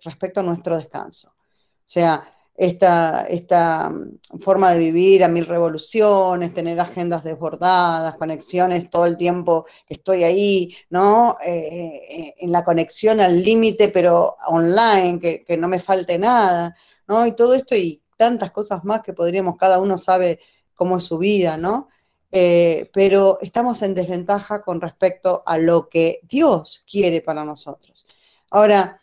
[0.02, 1.28] respecto a nuestro descanso.
[1.28, 2.24] O sea,
[2.58, 9.16] esta, esta, mm, forma de vivir a mil revoluciones, tener agendas desbordadas, conexiones todo el
[9.16, 11.38] tiempo, estoy ahí, ¿no?
[11.44, 16.74] Eh, eh, en la conexión al límite, pero online, que, que, no me falte nada,
[17.06, 17.26] ¿no?
[17.26, 20.40] Y todo esto y tantas cosas más que podríamos, cada uno sabe
[20.74, 21.88] cómo es su vida, ¿no?
[22.30, 28.06] Eh, pero estamos en desventaja con respecto a lo que Dios quiere para nosotros.
[28.50, 29.00] Ahora,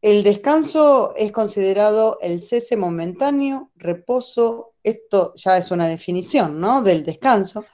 [0.00, 6.82] el descanso es considerado el cese momentáneo, reposo, esto ya es una definición, ¿no?
[6.82, 7.64] Del descanso,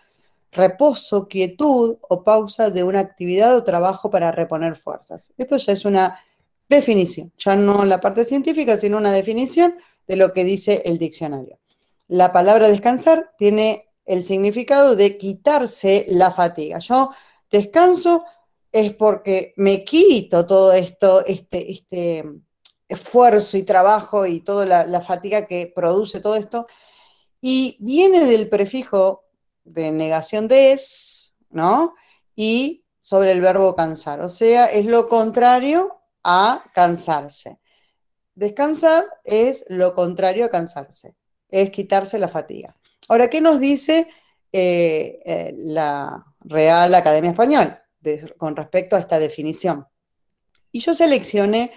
[0.53, 5.33] reposo, quietud o pausa de una actividad o trabajo para reponer fuerzas.
[5.39, 6.19] Esto ya es una
[6.69, 11.59] definición, ya no la parte científica, sino una definición de lo que dice el diccionario.
[12.09, 16.79] La palabra descansar tiene el significado de quitarse la fatiga.
[16.79, 17.11] Yo
[17.51, 18.25] descanso
[18.73, 22.25] es porque me quito todo esto, este, este
[22.89, 26.67] esfuerzo y trabajo y toda la, fatiga que produce todo esto.
[27.41, 29.25] Y viene del prefijo
[29.65, 31.95] de negación de es, ¿no?
[32.35, 34.23] Y sobre el verbo cansar.
[34.23, 37.59] O sea, es lo contrario a cansarse.
[38.35, 41.17] Descansar es lo contrario a cansarse,
[41.49, 42.77] es quitarse la fatiga.
[43.09, 44.07] Ahora, ¿qué nos dice
[44.53, 47.83] eh, eh, la Real Academia Española
[48.37, 49.87] con respecto a esta definición?
[50.71, 51.73] Y yo seleccioné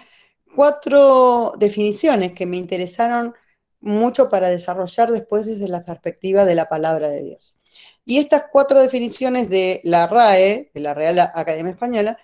[0.54, 3.34] cuatro definiciones que me interesaron
[3.80, 7.56] mucho para desarrollar después desde la perspectiva de la palabra de Dios.
[8.04, 12.18] Y estas cuatro definiciones de la RAE, de la Real Academia Española,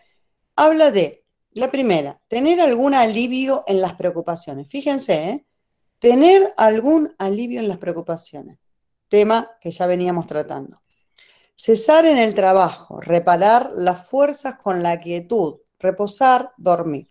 [0.54, 4.68] habla de, la primera, tener algún alivio en las preocupaciones.
[4.68, 5.46] Fíjense, ¿eh?
[5.98, 8.58] tener algún alivio en las preocupaciones
[9.08, 10.80] tema que ya veníamos tratando.
[11.54, 17.10] Cesar en el trabajo, reparar las fuerzas con la quietud, reposar, dormir.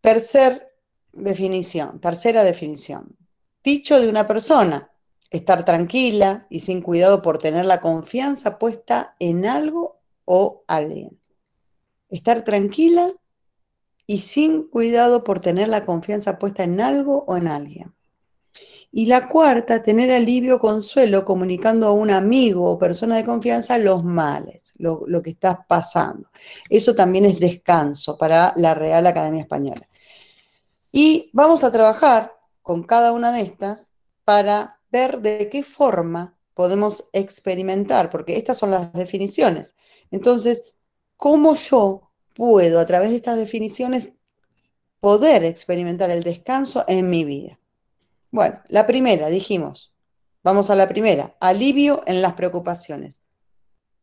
[0.00, 0.74] Tercer
[1.12, 3.16] definición, tercera definición.
[3.62, 4.90] Dicho de una persona,
[5.30, 11.18] estar tranquila y sin cuidado por tener la confianza puesta en algo o alguien.
[12.10, 13.12] Estar tranquila
[14.06, 17.93] y sin cuidado por tener la confianza puesta en algo o en alguien.
[18.96, 24.04] Y la cuarta, tener alivio, consuelo, comunicando a un amigo o persona de confianza los
[24.04, 26.30] males, lo, lo que está pasando.
[26.70, 29.88] Eso también es descanso para la Real Academia Española.
[30.92, 33.90] Y vamos a trabajar con cada una de estas
[34.24, 39.74] para ver de qué forma podemos experimentar, porque estas son las definiciones.
[40.12, 40.72] Entonces,
[41.16, 44.12] ¿cómo yo puedo a través de estas definiciones
[45.00, 47.58] poder experimentar el descanso en mi vida?
[48.34, 49.92] Bueno, la primera, dijimos,
[50.42, 53.20] vamos a la primera, alivio en las preocupaciones.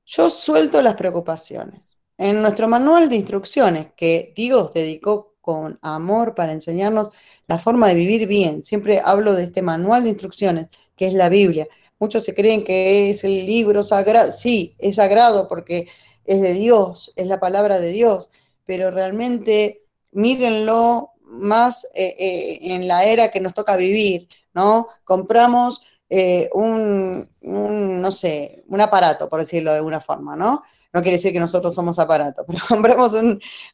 [0.05, 1.97] Yo suelto las preocupaciones.
[2.17, 7.09] En nuestro manual de instrucciones que Dios dedicó con amor para enseñarnos
[7.45, 11.27] la forma de vivir bien, siempre hablo de este manual de instrucciones que es la
[11.27, 11.67] Biblia.
[11.99, 15.89] Muchos se creen que es el libro sagrado, sí, es sagrado porque
[16.23, 18.29] es de Dios, es la palabra de Dios,
[18.65, 24.87] pero realmente mírenlo más eh, eh, en la era que nos toca vivir, ¿no?
[25.03, 30.63] Compramos eh, un, no sé, un aparato, por decirlo de alguna forma, ¿no?
[30.93, 33.13] No quiere decir que nosotros somos aparatos, pero compramos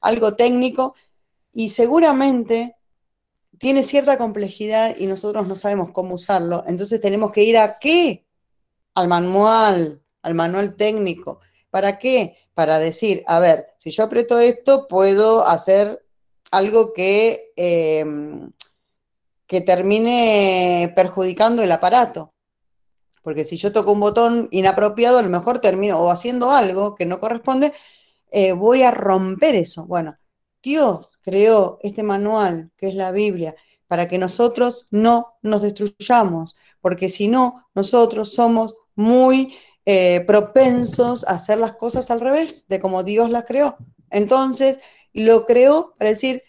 [0.02, 0.96] algo técnico
[1.52, 2.76] y seguramente
[3.58, 8.26] tiene cierta complejidad y nosotros no sabemos cómo usarlo, entonces tenemos que ir a qué?
[8.94, 11.40] Al manual, al manual técnico.
[11.72, 12.38] ¿Para qué?
[12.54, 16.07] Para decir, a ver, si yo aprieto esto, puedo hacer
[16.52, 18.52] algo que, em,
[19.48, 22.34] que termine perjudicando el aparato.
[23.22, 27.06] Porque si yo toco un botón inapropiado, a lo mejor termino o haciendo algo que
[27.06, 27.74] no corresponde,
[28.32, 29.86] eh, voy a romper eso.
[29.86, 30.18] Bueno,
[30.64, 33.56] Dios creó este manual, que es la Biblia,
[33.88, 39.56] para que nosotros no nos destruyamos, porque si no, nosotros somos muy
[39.86, 43.78] eh, propensos a hacer las cosas al revés de como Dios las creó.
[44.10, 44.80] Entonces,
[45.18, 46.44] lo creó para decir,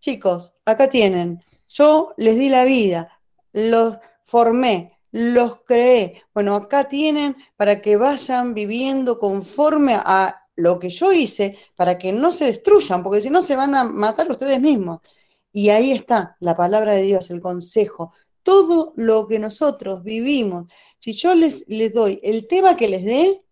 [0.00, 3.20] chicos, acá tienen, yo les di la vida,
[3.52, 6.22] los formé, los creé.
[6.32, 12.12] Bueno, acá tienen para que vayan viviendo conforme a lo que yo hice para que
[12.12, 15.00] no se destruyan, porque si no se van a matar ustedes mismos.
[15.52, 18.12] Y ahí está la palabra de Dios, el consejo.
[18.42, 23.43] Todo lo que nosotros vivimos, si yo les, les doy el tema que les dé,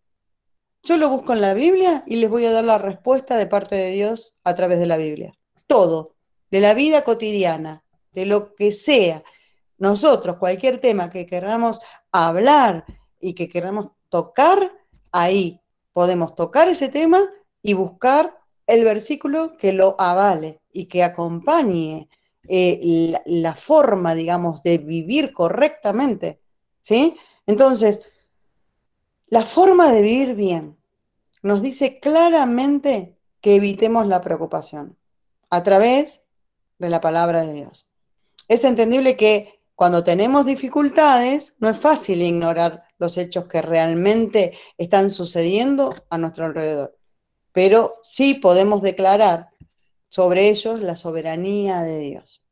[0.82, 3.76] yo lo busco en la Biblia y les voy a dar la respuesta de parte
[3.76, 5.32] de Dios a través de la Biblia.
[5.66, 6.14] Todo,
[6.50, 9.22] de la vida cotidiana, de lo que sea.
[9.78, 12.84] Nosotros, cualquier tema que queramos hablar
[13.20, 14.72] y que queramos tocar,
[15.12, 15.60] ahí
[15.92, 17.30] podemos tocar ese tema
[17.62, 22.08] y buscar el versículo que lo avale y que acompañe
[22.48, 26.40] eh, la, forma, digamos, de vivir correctamente.
[26.80, 27.16] ¿Sí?
[27.46, 28.00] Entonces,
[29.32, 30.76] la forma de vivir bien
[31.42, 34.98] nos dice claramente que evitemos la preocupación
[35.48, 36.20] a través
[36.78, 37.88] de la palabra de Dios.
[38.46, 45.10] Es entendible que cuando tenemos dificultades, no es fácil ignorar los hechos que realmente están
[45.10, 46.98] sucediendo a nuestro alrededor,
[47.52, 49.48] pero sí podemos declarar
[50.10, 52.42] sobre ellos la soberanía de Dios.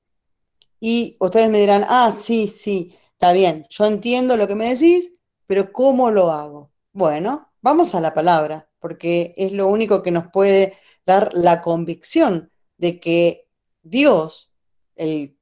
[0.81, 5.20] Y ustedes me dirán, ah, sí, sí, está bien, yo entiendo lo que me decís,
[5.51, 6.71] pero ¿cómo lo hago?
[6.93, 12.53] Bueno, vamos a la palabra, porque es lo único que nos puede dar la convicción
[12.79, 13.49] de que
[13.83, 14.53] Dios,
[14.95, 15.37] el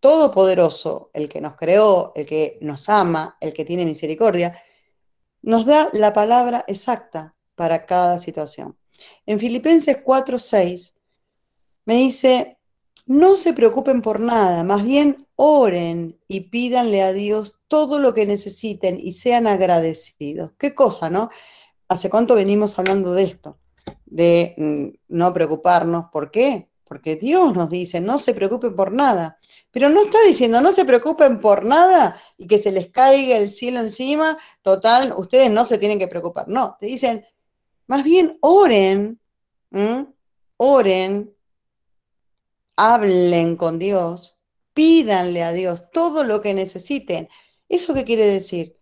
[0.00, 4.58] Todopoderoso, el que nos creó, el que nos ama, el que tiene misericordia,
[5.42, 8.78] nos da la palabra exacta para cada situación.
[9.26, 10.94] En Filipenses 4:6
[11.84, 12.56] me dice,
[13.04, 18.26] no se preocupen por nada, más bien oren y pídanle a Dios todo lo que
[18.26, 20.52] necesiten y sean agradecidos.
[20.58, 21.30] Qué cosa, ¿no?
[21.88, 23.58] ¿Hace cuánto venimos hablando de esto?
[24.04, 26.10] De mm, no preocuparnos.
[26.12, 26.68] ¿Por qué?
[26.90, 29.38] porque Dios nos dice, no se preocupen por nada,
[29.70, 33.52] pero no está diciendo, no se preocupen por nada y que se les caiga el
[33.52, 37.24] cielo encima, total, ustedes no se tienen que preocupar, no, te dicen,
[37.86, 39.20] más bien oren,
[40.56, 41.32] oren,
[42.74, 44.39] hablen con Dios,
[44.80, 47.28] pídanle a Dios todo lo que necesiten.
[47.68, 48.78] ¿Eso qué quiere decir?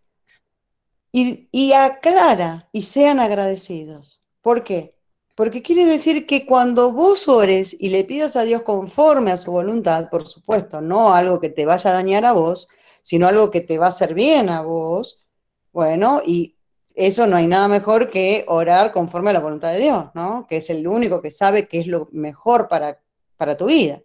[1.10, 4.20] Y, y aclara y sean agradecidos.
[4.40, 4.96] ¿Por qué?
[5.34, 9.50] Porque quiere decir que cuando vos ores y le pidas a Dios conforme a su
[9.50, 12.68] voluntad, por supuesto, no algo que te vaya a dañar a vos,
[13.02, 15.26] sino algo que te va a hacer bien a vos,
[15.72, 16.58] bueno, y
[16.94, 20.46] eso no hay nada mejor que orar conforme a la voluntad de Dios, ¿no?
[20.48, 23.00] Que es el único que sabe qué es lo mejor para,
[23.36, 24.00] para tu vida.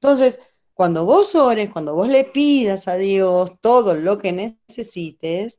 [0.00, 0.40] Entonces,
[0.78, 5.58] cuando vos ores, cuando vos le pidas a Dios todo lo que necesites,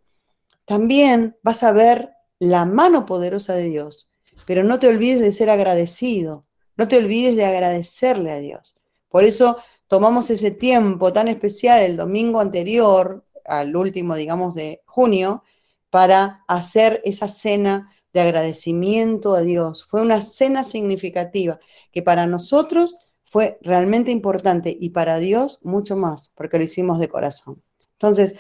[0.64, 4.10] también vas a ver la mano poderosa de Dios.
[4.46, 6.46] Pero no te olvides de ser agradecido,
[6.78, 8.78] no te olvides de agradecerle a Dios.
[9.10, 9.58] Por eso
[9.90, 15.44] tomamos ese tiempo tan especial el domingo anterior, al último, digamos, de junio,
[15.90, 19.84] para hacer esa cena de agradecimiento a Dios.
[19.84, 21.60] Fue una cena significativa
[21.92, 22.96] que para nosotros
[23.30, 27.62] fue realmente importante y para Dios mucho más, porque lo hicimos de corazón.
[27.94, 28.34] Entonces,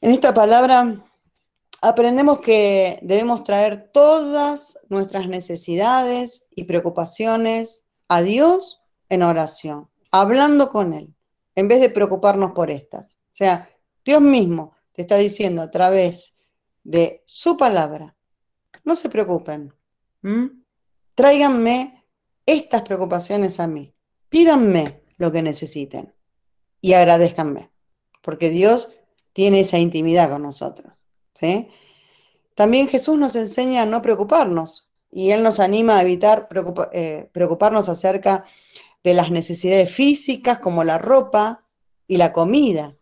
[0.00, 0.96] en esta palabra
[1.82, 8.80] aprendemos que debemos traer todas nuestras necesidades y preocupaciones a Dios
[9.10, 11.14] en oración, hablando con Él,
[11.54, 13.14] en vez de preocuparnos por estas.
[13.14, 13.68] O sea,
[14.06, 16.38] Dios mismo te está diciendo a través
[16.82, 18.16] de su palabra,
[18.84, 19.74] no se preocupen,
[21.14, 22.01] tráiganme
[22.46, 23.94] estas preocupaciones a mí,
[24.28, 26.14] pídanme lo que necesiten
[26.80, 27.70] y agradezcanme,
[28.22, 28.90] porque Dios
[29.32, 31.04] tiene esa intimidad con nosotros.
[32.54, 36.48] También Jesús nos enseña a no preocuparnos y Él nos anima a evitar
[36.92, 38.44] eh, preocuparnos acerca
[39.02, 41.64] de las necesidades físicas como la ropa
[42.06, 42.96] y la comida.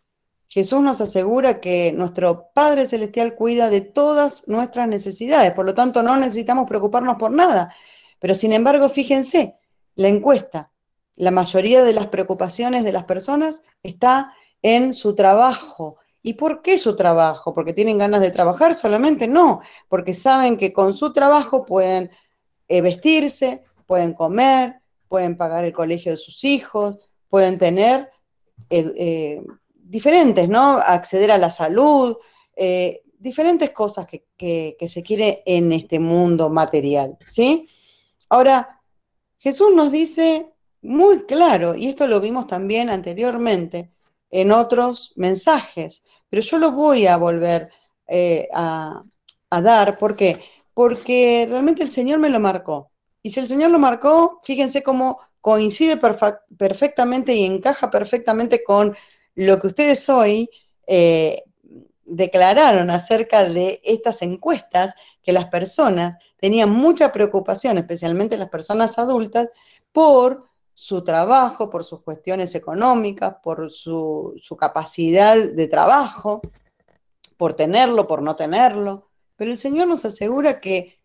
[0.49, 6.03] Jesús nos asegura que nuestro Padre Celestial cuida de todas nuestras necesidades, por lo tanto
[6.03, 7.75] no necesitamos preocuparnos por nada.
[8.21, 9.57] Pero sin embargo, fíjense,
[9.97, 10.71] la encuesta,
[11.17, 16.77] la mayoría de las preocupaciones de las personas está en su trabajo, ¿Y por qué
[16.77, 17.55] su trabajo?
[17.55, 19.27] ¿Porque tienen ganas de trabajar solamente?
[19.27, 22.11] No, porque saben que con su trabajo pueden
[22.69, 26.97] eh, vestirse, pueden comer, pueden pagar el colegio de sus hijos,
[27.29, 28.11] pueden tener
[28.69, 29.41] eh,
[29.75, 30.79] diferentes, ¿no?
[30.79, 32.17] Acceder a la salud,
[32.55, 34.27] eh, diferentes cosas que,
[34.79, 37.67] que se quiere en este mundo material, ¿sí?
[38.31, 38.81] Ahora,
[39.39, 40.53] Jesús nos dice
[40.83, 43.91] muy claro, y esto lo vimos también anteriormente,
[44.31, 47.71] en otros mensajes, pero yo lo voy a volver
[48.07, 49.03] eh, a,
[49.51, 49.99] dar.
[49.99, 50.41] ¿Por qué?
[50.73, 52.93] Porque realmente el Señor me lo marcó.
[53.23, 55.99] Y si el Señor lo marcó, fíjense cómo coincide
[56.57, 58.97] perfectamente y encaja perfectamente con
[59.35, 60.49] lo que ustedes hoy
[60.87, 61.43] eh,
[62.05, 69.49] declararon acerca de estas encuestas, que las personas tenían mucha preocupación, especialmente las personas adultas,
[69.93, 76.41] por su trabajo, por sus cuestiones económicas, por su, capacidad de trabajo,
[77.37, 79.11] por tenerlo, por no tenerlo.
[79.37, 80.99] Pero el Señor nos asegura que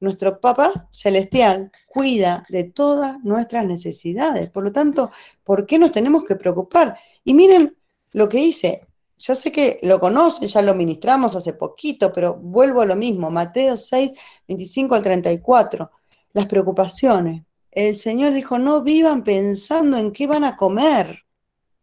[0.00, 4.50] nuestro Papá Celestial cuida de todas nuestras necesidades.
[4.50, 5.10] Por lo tanto,
[5.42, 6.98] ¿por qué nos tenemos que preocupar?
[7.24, 7.76] Y miren
[8.12, 8.86] lo que dice.
[9.16, 13.30] Ya sé que lo conocen, ya lo ministramos hace poquito, pero vuelvo a lo mismo.
[13.30, 14.12] Mateo 6,
[14.48, 15.90] 25 al 34.
[16.32, 17.42] Las preocupaciones
[17.74, 21.24] el Señor dijo, no vivan pensando en qué van a comer,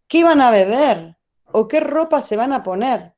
[0.07, 1.17] qué van a beber
[1.51, 3.13] o qué ropa se van a poner.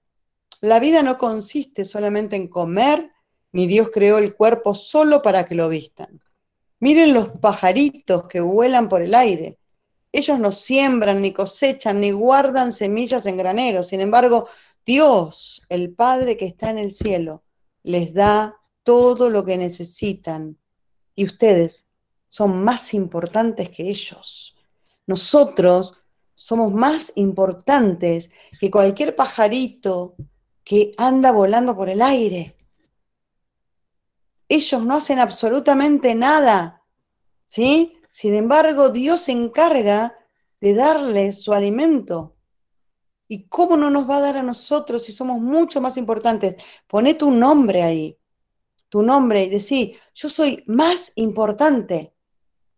[0.60, 3.12] La vida no consiste solamente en comer,
[3.52, 6.20] ni Dios creó el cuerpo solo para que lo vistan.
[6.80, 9.60] Miren los pajaritos que vuelan por el aire.
[10.14, 13.88] Ellos no siembran, ni cosechan, ni guardan semillas en graneros.
[13.88, 14.48] Sin embargo,
[14.86, 17.44] Dios, el Padre que está en el cielo,
[17.82, 20.60] les da todo lo que necesitan.
[21.16, 21.90] Y ustedes
[22.30, 24.56] son más importantes que ellos.
[25.08, 25.96] Nosotros
[26.36, 30.16] somos más importantes que cualquier pajarito
[30.64, 32.56] que anda volando por el aire.
[34.48, 36.84] Ellos no hacen absolutamente nada,
[37.48, 37.98] ¿sí?
[38.14, 40.18] Sin embargo, Dios se encarga
[40.62, 42.38] de darles su alimento.
[43.28, 46.56] ¿Y cómo no nos va a dar a nosotros si somos mucho más importantes?
[46.88, 48.18] Poné tu nombre ahí,
[48.88, 52.14] tu nombre y decí, yo soy más importante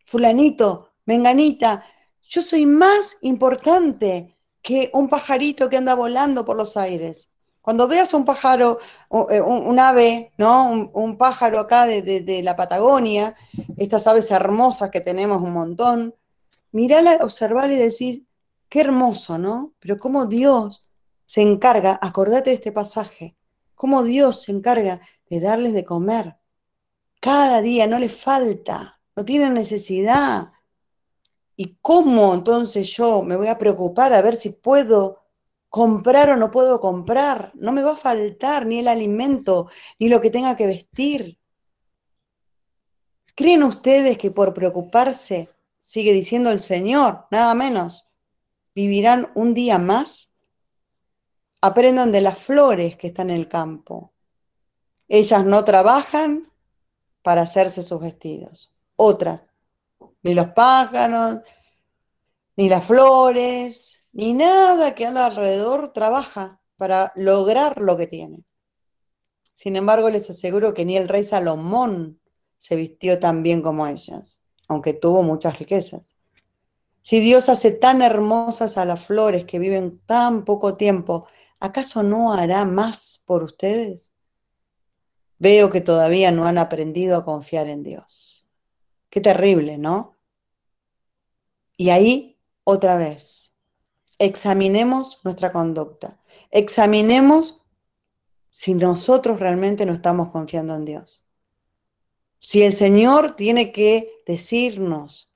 [0.05, 1.83] fulanito, menganita,
[2.21, 7.29] yo soy más importante que un pajarito que anda volando por los aires.
[7.65, 8.77] Cuando veas un pájaro,
[9.29, 10.69] eh, un, ave, ¿no?
[10.93, 13.35] Un, pájaro acá de, la Patagonia,
[13.75, 16.15] estas aves hermosas que tenemos un montón,
[16.71, 18.25] mirala, observar y decir,
[18.69, 19.73] qué hermoso, ¿no?
[19.79, 20.83] Pero cómo Dios
[21.25, 23.35] se encarga, acordate de este pasaje,
[23.73, 26.37] cómo Dios se encarga de darles de comer.
[27.19, 30.51] Cada día no les falta no tienen necesidad.
[31.55, 35.24] ¿Y cómo entonces yo me voy a preocupar a ver si puedo
[35.75, 37.51] comprar o no puedo comprar?
[37.53, 39.67] No me va a faltar ni el alimento,
[39.99, 41.37] ni lo que tenga que vestir.
[43.35, 45.49] ¿Creen ustedes que por preocuparse,
[45.83, 48.07] sigue diciendo el Señor, nada menos,
[48.73, 50.31] vivirán un día más?
[51.59, 54.13] Aprendan de las flores que están en el campo.
[55.09, 56.49] Ellas no trabajan
[57.21, 58.71] para hacerse sus vestidos.
[58.95, 59.49] Otras,
[60.23, 61.39] ni los pájaros,
[62.55, 68.45] ni las flores, ni nada que anda alrededor trabaja para lograr lo que tiene.
[69.55, 72.21] Sin embargo, les aseguro que ni el rey Salomón
[72.57, 74.39] se vistió tan bien como ellas,
[74.69, 76.15] aunque tuvo muchas riquezas.
[77.01, 81.27] Si Dios hace tan hermosas a las flores que viven tan poco tiempo,
[81.59, 84.11] ¿acaso no hará más por ustedes?
[85.39, 88.47] Veo que todavía no han aprendido a confiar en Dios.
[89.09, 90.15] Qué terrible, ¿no?
[91.75, 93.44] Y ahí, otra vez,
[94.19, 96.19] examinemos nuestra conducta.
[96.51, 97.61] Examinemos
[98.49, 101.25] si nosotros realmente no estamos confiando en Dios.
[102.39, 105.31] Si el Señor tiene que decirnos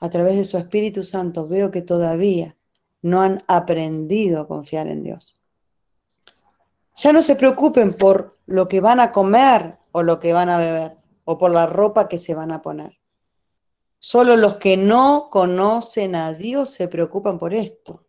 [0.00, 2.56] a través de su Espíritu Santo, veo que todavía
[3.02, 5.38] no han aprendido a confiar en Dios.
[6.96, 10.58] Ya no se preocupen por lo que van a comer o lo que van a
[10.58, 13.01] beber o por la ropa que se van a poner.
[14.04, 18.04] Solo los que no conocen a Dios se preocupan por esto.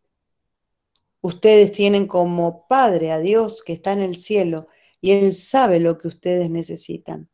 [1.21, 4.65] Ustedes tienen como Padre a Dios que está en el cielo
[5.01, 7.29] y Él sabe lo que ustedes necesitan.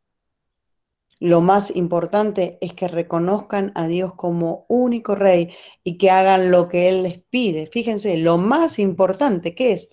[1.22, 5.56] Lo más importante es que reconozcan a Dios como único rey
[5.86, 7.66] y que hagan lo que Él les pide.
[7.66, 9.90] Fíjense, lo más importante que es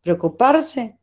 [0.00, 1.00] preocuparse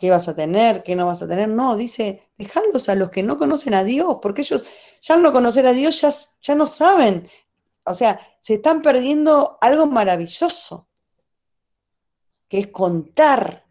[0.00, 1.48] qué vas a tener, qué no vas a tener.
[1.48, 4.64] No, dice, dejadlos a los que no conocen a Dios, porque ellos
[5.00, 7.28] ya al no conocer a Dios ya, ya no saben.
[7.84, 10.88] O sea, se están perdiendo algo maravilloso,
[12.48, 13.66] que es contar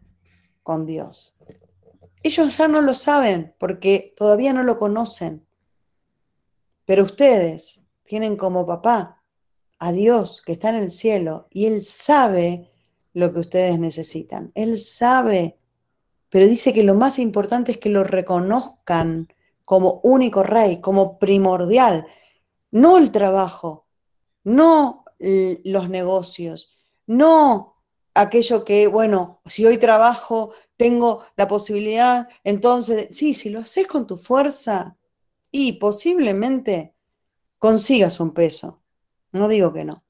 [0.62, 1.34] con Dios.
[2.22, 5.46] Ellos ya no lo saben porque todavía no lo conocen.
[6.84, 9.22] Pero ustedes tienen como papá
[9.78, 12.70] a Dios que está en el cielo y Él sabe
[13.12, 14.52] lo que ustedes necesitan.
[14.54, 15.58] Él sabe,
[16.28, 19.28] pero dice que lo más importante es que lo reconozcan
[19.70, 22.04] como único rey, como primordial,
[22.72, 23.86] no el trabajo,
[24.42, 27.76] no los negocios, no
[28.12, 34.08] aquello que, bueno, si hoy trabajo, tengo la posibilidad, entonces, sí, si lo haces con
[34.08, 34.96] tu fuerza
[35.52, 36.96] y posiblemente
[37.56, 38.82] consigas un peso,
[39.30, 40.02] no digo que no,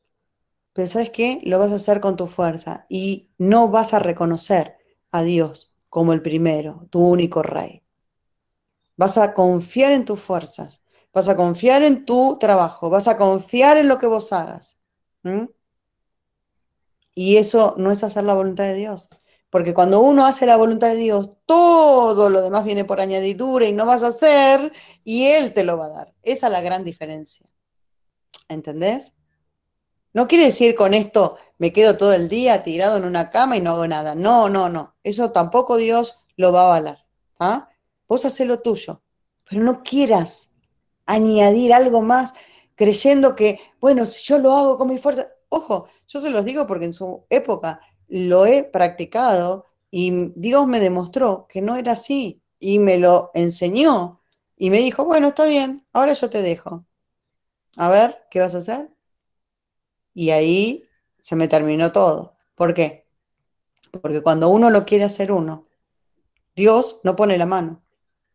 [0.73, 1.39] pero ¿sabes qué?
[1.43, 4.79] Lo vas a hacer con tu fuerza y no vas a reconocer
[5.13, 7.83] a Dios como el primero, tu único rey.
[9.01, 13.79] Vas a confiar en tus fuerzas, vas a confiar en tu trabajo, vas a confiar
[13.79, 14.77] en lo que vos hagas.
[17.15, 19.09] Y eso no es hacer la voluntad de Dios.
[19.49, 23.73] Porque cuando uno hace la voluntad de Dios, todo lo demás viene por añadidura y
[23.73, 24.71] no vas a hacer
[25.03, 26.15] y Él te lo va a dar.
[26.23, 27.49] Esa es la gran diferencia.
[28.49, 29.15] ¿Entendés?
[30.13, 33.63] No quiere decir con esto me quedo todo el día tirado en una cama y
[33.63, 34.15] no hago nada.
[34.15, 34.95] No, no, no.
[35.03, 37.07] Eso tampoco Dios lo va a avalar.
[37.39, 37.70] ¿ah?
[38.11, 39.05] Vos hacés lo tuyo,
[39.49, 40.53] pero no quieras
[41.07, 42.35] añadir algo más
[42.75, 45.29] creyendo que, bueno, si yo lo hago con mi fuerza.
[45.49, 50.81] Ojo, yo se los digo porque en su época lo he practicado y Dios me
[50.81, 54.21] demostró que no era así y me lo enseñó
[54.57, 56.85] y me dijo, bueno, está bien, ahora yo te dejo.
[57.77, 58.91] A ver, ¿qué vas a hacer?
[60.15, 60.85] Y ahí
[61.21, 62.35] se me terminó todo.
[62.57, 63.07] ¿Por qué?
[64.03, 65.69] Porque cuando uno lo quiere hacer uno,
[66.57, 67.85] Dios no pone la mano.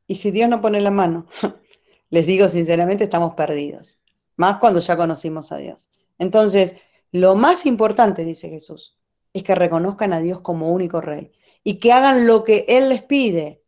[0.07, 1.27] Y si Dios no pone la mano,
[2.09, 3.97] les digo sinceramente, estamos perdidos.
[4.37, 5.89] Más cuando ya conocimos a Dios.
[6.19, 6.75] Entonces,
[7.11, 8.97] lo más importante, dice Jesús,
[9.33, 11.31] es que reconozcan a Dios como único rey
[11.63, 13.63] y que hagan lo que Él les pide.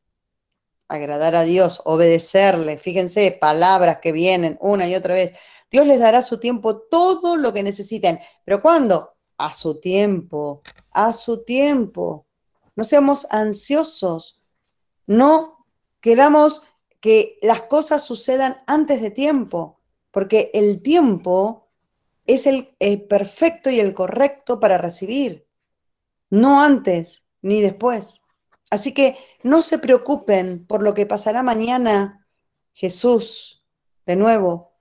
[0.87, 2.77] Agradar a Dios, obedecerle.
[2.77, 5.33] Fíjense, palabras que vienen una y otra vez.
[5.69, 8.19] Dios les dará a su tiempo todo lo que necesiten.
[8.45, 9.15] ¿Pero cuándo?
[9.37, 10.61] A su tiempo,
[10.91, 12.25] a su tiempo.
[12.75, 14.39] No seamos ansiosos.
[15.05, 15.56] No
[16.07, 16.61] queramos
[17.01, 21.67] que las cosas sucedan antes de tiempo, porque el tiempo
[22.25, 22.69] es el,
[23.09, 25.49] perfecto y el correcto para recibir,
[26.29, 28.21] no antes ni después.
[28.69, 32.25] Así que no se preocupen por lo que pasará mañana.
[32.71, 33.65] Jesús,
[34.05, 34.71] de nuevo,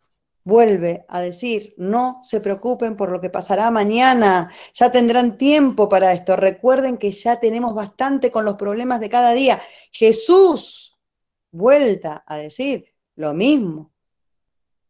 [0.44, 6.12] vuelve a decir, no se preocupen por lo que pasará mañana, ya tendrán tiempo para
[6.12, 6.36] esto.
[6.36, 9.60] Recuerden que ya tenemos bastante con los problemas de cada día.
[9.90, 10.85] Jesús,
[11.56, 13.92] vuelta a decir lo mismo.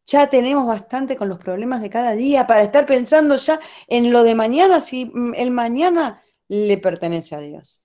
[0.06, 3.58] Ya tenemos bastante con los problemas de cada día para estar pensando ya
[3.88, 7.82] en lo de mañana, si el mañana le pertenece a Dios.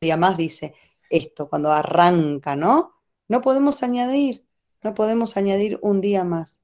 [0.00, 0.74] Y además dice
[1.10, 2.94] esto, cuando arranca, ¿no?
[3.28, 4.44] No podemos añadir
[4.82, 6.62] no podemos añadir un día más.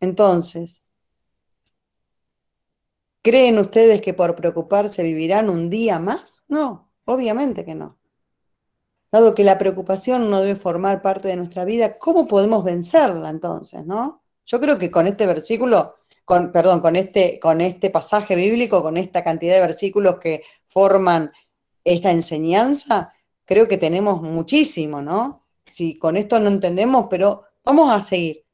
[0.00, 0.82] Entonces,
[3.22, 6.44] ¿creen ustedes que por preocuparse vivirán un día más?
[6.48, 6.92] No.
[7.04, 7.97] Obviamente que no.
[9.10, 13.86] Dado que la preocupación no debe formar parte de nuestra vida, ¿cómo podemos vencerla entonces,
[13.86, 14.22] no?
[14.46, 18.96] Yo creo que con este versículo, con, perdón, con este, con este pasaje bíblico, con
[18.96, 21.32] esta cantidad de versículos que forman
[21.84, 25.46] esta enseñanza, creo que tenemos muchísimo, ¿no?
[25.64, 28.44] Si con esto no entendemos, pero vamos a seguir.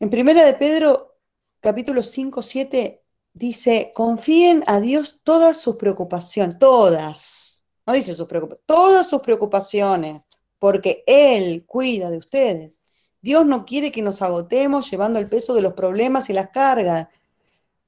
[0.00, 1.18] En primera de Pedro,
[1.60, 7.55] capítulo 5, 7, dice, confíen a Dios todas sus preocupaciones, todas,
[7.86, 10.22] no dice sus preocupaciones, todas sus preocupaciones,
[10.58, 12.78] porque Él cuida de ustedes.
[13.20, 17.08] Dios no quiere que nos agotemos llevando el peso de los problemas y las cargas.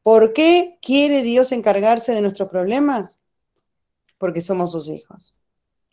[0.03, 3.19] ¿Por qué quiere Dios encargarse de nuestros problemas?
[4.19, 5.35] Porque somos sus hijos.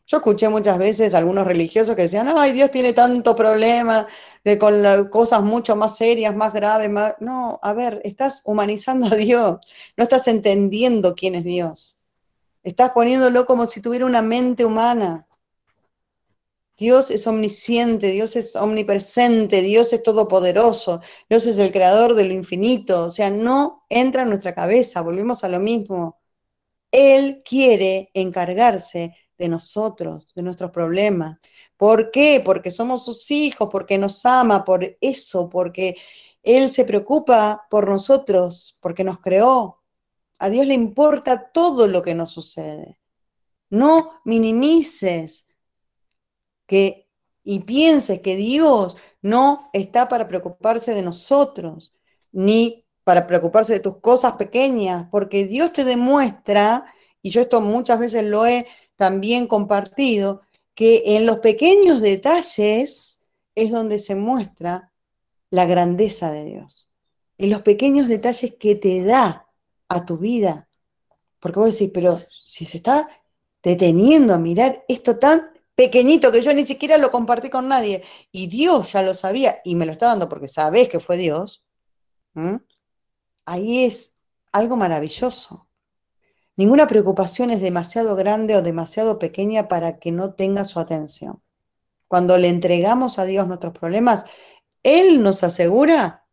[0.07, 4.05] Yo escuché muchas veces a algunos religiosos que decían, ay, Dios tiene tanto problema
[4.43, 6.89] de con cosas mucho más serias, más graves.
[6.91, 7.15] Más...
[7.19, 9.57] No, a ver, estás humanizando a Dios,
[9.97, 11.94] no estás entendiendo quién es Dios.
[12.65, 15.27] Estás poniéndolo como si tuviera una mente humana.
[16.77, 22.33] Dios es omnisciente, Dios es omnipresente, Dios es todopoderoso, Dios es el creador de lo
[22.33, 23.05] infinito.
[23.05, 26.19] O sea, no entra en nuestra cabeza, volvemos a lo mismo.
[26.91, 31.37] Él quiere encargarse de nosotros, de nuestros problemas.
[31.77, 32.41] ¿Por qué?
[32.43, 35.95] Porque somos sus hijos, porque nos ama, por eso, porque
[36.41, 39.84] Él se preocupa por nosotros, porque nos creó.
[40.37, 42.99] A Dios le importa todo lo que nos sucede.
[43.69, 45.45] No minimices
[46.65, 47.05] que
[47.45, 51.93] y pienses que Dios no está para preocuparse de nosotros,
[52.31, 57.99] ni para preocuparse de tus cosas pequeñas, porque Dios te demuestra, y yo esto muchas
[57.99, 58.65] veces lo he
[58.95, 60.41] también compartido,
[60.73, 63.23] que en los pequeños detalles
[63.53, 64.91] es donde se muestra
[65.51, 66.89] la grandeza de Dios.
[67.37, 69.44] En los pequeños detalles que te da
[69.87, 70.69] a tu vida.
[71.39, 73.07] Porque vos decís, pero si se está
[73.61, 78.47] deteniendo a mirar esto tan pequeñito que yo ni siquiera lo compartí con nadie y
[78.47, 81.65] Dios ya lo sabía y me lo está dando porque sabés que fue Dios,
[83.45, 84.17] ahí es
[84.51, 85.67] algo maravilloso.
[86.55, 91.41] Ninguna preocupación es demasiado grande o demasiado pequeña para que no tenga su atención.
[92.07, 94.23] Cuando le entregamos a Dios nuestros problemas,
[94.83, 96.25] Él nos asegura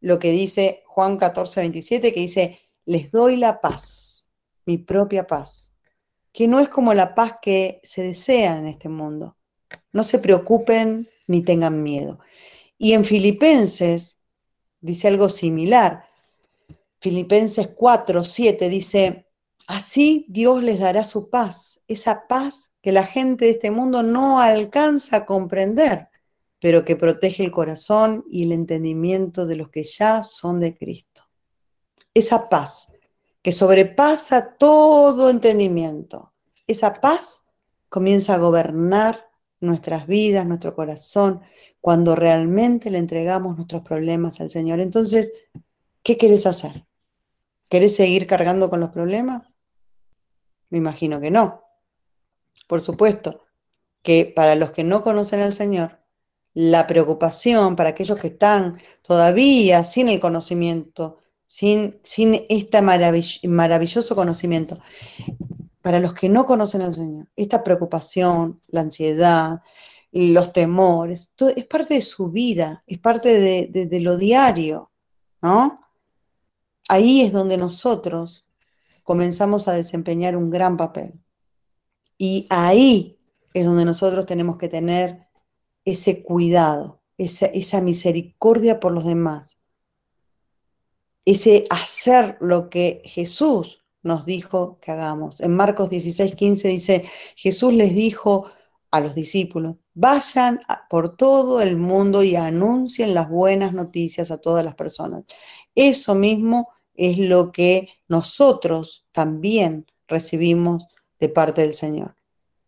[0.00, 4.28] lo que dice Juan 14, 27, que dice, les doy la paz,
[4.66, 5.72] mi propia paz,
[6.32, 9.36] que no es como la paz que se desea en este mundo.
[9.92, 12.18] No se preocupen ni tengan miedo.
[12.76, 14.18] Y en Filipenses
[14.80, 16.04] dice algo similar.
[17.00, 19.26] Filipenses 4, 7 dice,
[19.66, 24.40] Así Dios les dará su paz, esa paz que la gente de este mundo no
[24.40, 26.08] alcanza a comprender,
[26.60, 31.13] pero que protege el corazón y el entendimiento de los que ya son de Cristo.
[32.14, 32.92] Esa paz
[33.42, 36.32] que sobrepasa todo entendimiento,
[36.66, 37.44] esa paz
[37.88, 39.28] comienza a gobernar
[39.60, 41.42] nuestras vidas, nuestro corazón,
[41.80, 44.80] cuando realmente le entregamos nuestros problemas al Señor.
[44.80, 45.32] Entonces,
[46.02, 46.86] ¿qué quieres hacer?
[47.68, 49.54] ¿Querés seguir cargando con los problemas?
[50.70, 51.62] Me imagino que no.
[52.66, 53.44] Por supuesto
[54.02, 56.00] que para los que no conocen al Señor,
[56.52, 61.18] la preocupación para aquellos que están todavía sin el conocimiento,
[61.54, 64.80] sin, sin este maravilloso conocimiento,
[65.82, 69.62] para los que no conocen al Señor, esta preocupación, la ansiedad,
[70.10, 74.90] los temores, es parte de su vida, es parte de, de lo diario,
[75.42, 75.80] ¿no?
[76.88, 78.44] Ahí es donde nosotros
[79.04, 81.12] comenzamos a desempeñar un gran papel.
[82.18, 83.20] Y ahí
[83.52, 85.28] es donde nosotros tenemos que tener
[85.84, 89.58] ese cuidado, esa, misericordia por los demás,
[91.24, 95.40] ese hacer lo que Jesús nos dijo que hagamos.
[95.40, 97.04] En Marcos 16, 15 dice,
[97.36, 98.50] Jesús les dijo
[98.90, 104.64] a los discípulos, vayan por todo el mundo y anuncien las buenas noticias a todas
[104.64, 105.24] las personas.
[105.74, 110.86] Eso mismo es lo que nosotros también recibimos
[111.18, 112.14] de parte del Señor.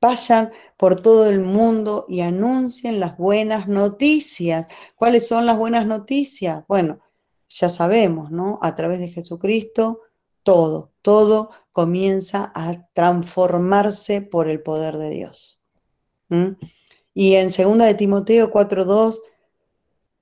[0.01, 4.67] Vayan por todo el mundo y anuncien las buenas noticias.
[4.95, 6.65] ¿Cuáles son las buenas noticias?
[6.69, 7.01] Bueno,
[7.59, 8.59] ya sabemos, ¿no?
[8.63, 10.01] A través de Jesucristo,
[10.43, 15.61] todo, todo comienza a transformarse por el poder de Dios.
[17.15, 19.19] Y en 2 de Timoteo 4.2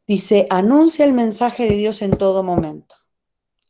[0.07, 2.97] dice, anuncia el mensaje de Dios en todo momento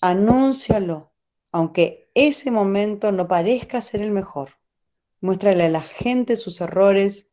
[0.04, 1.14] anúncialo,
[1.50, 4.50] aunque ese momento no parezca ser el mejor.
[5.22, 7.28] Muéstrale a la gente sus errores,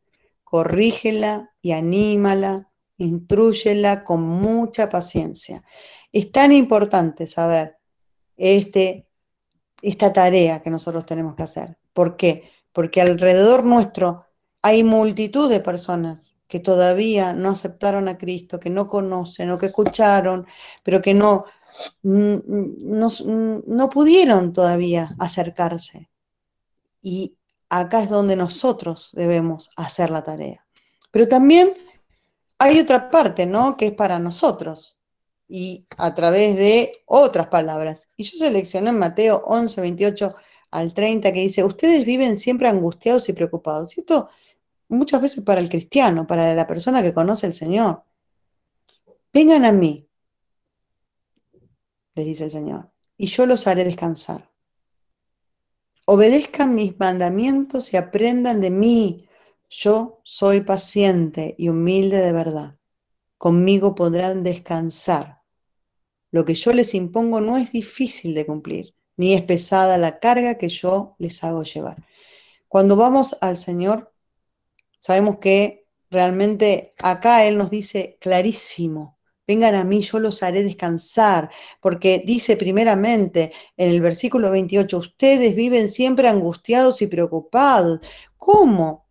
[0.45, 5.65] corrígela y anímala, instruyela con mucha paciencia.
[6.11, 7.77] Es tan importante saber
[8.37, 9.07] este,
[9.81, 11.77] esta tarea que nosotros tenemos que hacer.
[11.93, 12.51] ¿Por qué?
[12.73, 14.25] porque alrededor nuestro
[14.61, 19.67] hay multitud de personas que todavía no aceptaron a Cristo, que no conocen o que
[19.67, 20.45] escucharon,
[20.83, 21.45] pero que no,
[22.03, 23.09] no,
[23.65, 26.09] no pudieron todavía acercarse.
[27.01, 27.37] Y
[27.69, 30.65] acá es donde nosotros debemos hacer la tarea.
[31.09, 31.73] Pero también
[32.59, 33.77] hay otra parte, ¿no?
[33.77, 34.99] Que es para nosotros
[35.53, 38.09] y a través de otras palabras.
[38.15, 40.33] Y yo seleccioné en Mateo 11, 28
[40.71, 43.97] al 30 que dice, ustedes viven siempre angustiados y preocupados.
[43.97, 44.29] Y esto
[44.87, 48.03] muchas veces para el cristiano, para la persona que conoce al Señor.
[49.33, 50.07] Vengan a mí,
[52.15, 54.49] les dice el Señor, y yo los haré descansar.
[56.05, 59.27] Obedezcan mis mandamientos y aprendan de mí.
[59.69, 62.77] Yo soy paciente y humilde de verdad.
[63.37, 65.40] Conmigo podrán descansar.
[66.31, 70.57] Lo que yo les impongo no es difícil de cumplir, ni es pesada la carga
[70.57, 71.97] que yo les hago llevar.
[72.67, 74.13] Cuando vamos al Señor,
[74.97, 81.49] sabemos que realmente acá Él nos dice clarísimo, vengan a mí, yo los haré descansar,
[81.81, 87.99] porque dice primeramente en el versículo 28, ustedes viven siempre angustiados y preocupados.
[88.37, 89.07] ¿Cómo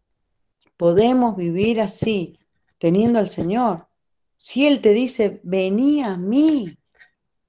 [0.78, 2.38] podemos vivir así
[2.78, 3.88] teniendo al Señor?
[4.38, 6.78] Si Él te dice, vení a mí,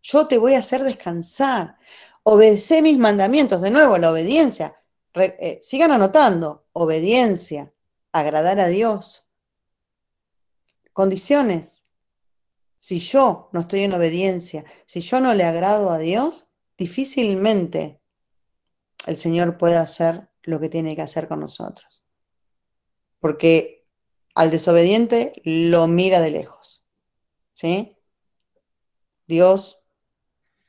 [0.01, 1.77] yo te voy a hacer descansar,
[2.23, 4.75] obedece mis mandamientos, de nuevo, la obediencia.
[5.13, 7.73] Eh, sigan anotando, obediencia,
[8.11, 9.27] agradar a Dios.
[10.93, 11.83] Condiciones,
[12.77, 16.47] si yo no estoy en obediencia, si yo no le agrado a Dios,
[16.77, 18.01] difícilmente
[19.05, 22.03] el Señor puede hacer lo que tiene que hacer con nosotros.
[23.19, 23.85] Porque
[24.33, 26.83] al desobediente lo mira de lejos.
[27.51, 27.97] ¿Sí?
[29.27, 29.80] Dios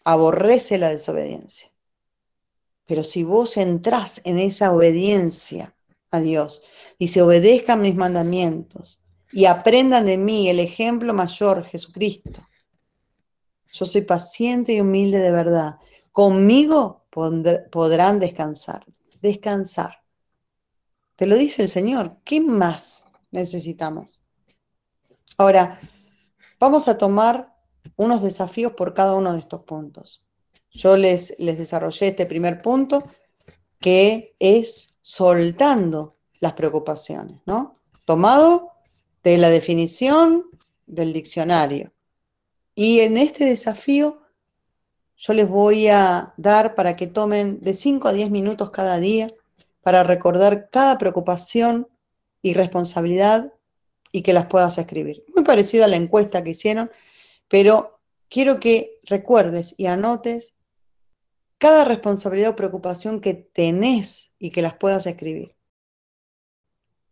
[0.04, 1.70] aborrece la desobediencia.
[2.86, 5.74] Pero si vos entrás en esa obediencia
[6.10, 6.62] a Dios,
[6.98, 12.46] dice, obedezcan mis mandamientos, y aprendan de mí el ejemplo mayor, Jesucristo.
[13.72, 15.78] Yo soy paciente y humilde de verdad.
[16.12, 18.84] Conmigo podrán descansar.
[19.22, 20.02] Descansar.
[21.16, 22.18] Te lo dice el Señor.
[22.24, 24.20] ¿Qué más necesitamos?
[25.38, 25.80] Ahora,
[26.60, 27.51] vamos a tomar
[27.96, 30.22] unos desafíos por cada uno de estos puntos.
[30.70, 33.04] Yo les, les desarrollé este primer punto,
[33.78, 37.74] que es soltando las preocupaciones, ¿no?
[38.04, 38.70] Tomado
[39.22, 40.44] de la definición
[40.86, 41.92] del diccionario.
[42.74, 44.22] Y en este desafío
[45.16, 49.32] yo les voy a dar para que tomen de 5 a 10 minutos cada día
[49.80, 51.88] para recordar cada preocupación
[52.42, 53.52] y responsabilidad
[54.10, 55.24] y que las puedas escribir.
[55.34, 56.90] Muy parecida a la encuesta que hicieron,
[57.52, 58.00] pero
[58.30, 60.54] quiero que recuerdes y anotes
[61.58, 65.54] cada responsabilidad o preocupación que tenés y que las puedas escribir.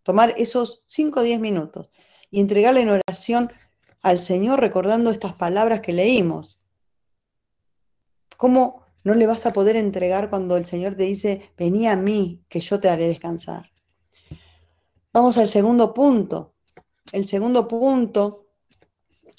[0.03, 1.91] Tomar esos 5 o 10 minutos
[2.30, 3.53] y entregarle en oración
[4.01, 6.59] al Señor recordando estas palabras que leímos.
[8.38, 12.43] ¿Cómo no le vas a poder entregar cuando el Señor te dice, vení a mí,
[12.49, 13.70] que yo te haré descansar?
[15.12, 16.55] Vamos al segundo punto.
[17.12, 18.47] El segundo punto,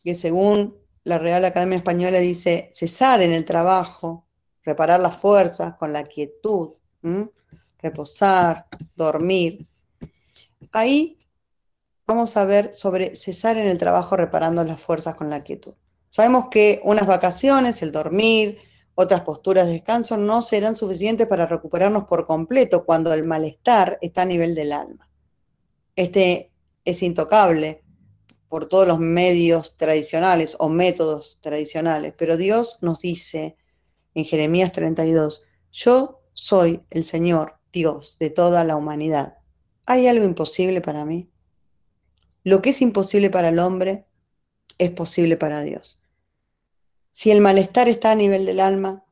[0.03, 4.27] que según la Real Academia Española dice, cesar en el trabajo,
[4.63, 6.71] reparar las fuerzas con la quietud,
[7.79, 9.65] reposar, dormir.
[10.71, 11.17] Ahí
[12.05, 15.73] vamos a ver sobre cesar en el trabajo reparando las fuerzas con la quietud.
[16.09, 18.59] Sabemos que unas vacaciones, el dormir,
[18.93, 24.23] otras posturas de descanso no serán suficientes para recuperarnos por completo cuando el malestar está
[24.23, 25.09] a nivel del alma.
[25.95, 26.51] Este
[26.83, 27.83] es intocable
[28.51, 33.55] por todos los medios tradicionales o métodos tradicionales, pero Dios nos dice
[34.13, 39.37] en Jeremías 32, yo soy el Señor, Dios de toda la humanidad.
[39.85, 41.31] ¿Hay algo imposible para mí?
[42.43, 44.05] Lo que es imposible para el hombre
[44.77, 46.01] es posible para Dios.
[47.09, 49.05] Si el malestar está a nivel del alma,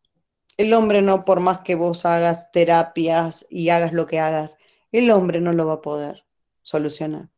[0.58, 4.58] el hombre no, por más que vos hagas terapias y hagas lo que hagas,
[4.92, 6.26] el hombre no lo va a poder
[6.62, 7.30] solucionar.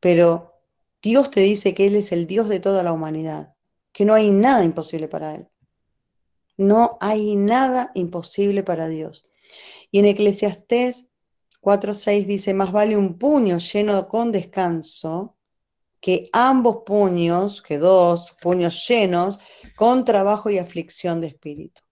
[0.00, 0.49] Pero
[1.02, 3.54] Dios te dice que Él es el Dios de toda la humanidad,
[3.92, 5.48] que no hay nada imposible para Él.
[6.56, 9.26] No hay nada imposible para Dios.
[9.90, 11.06] Y en Eclesiastés
[11.62, 15.36] 4.6 dice, más vale un puño lleno con descanso
[16.00, 19.38] que ambos puños, que dos puños llenos,
[19.76, 21.82] con trabajo y aflicción de espíritu.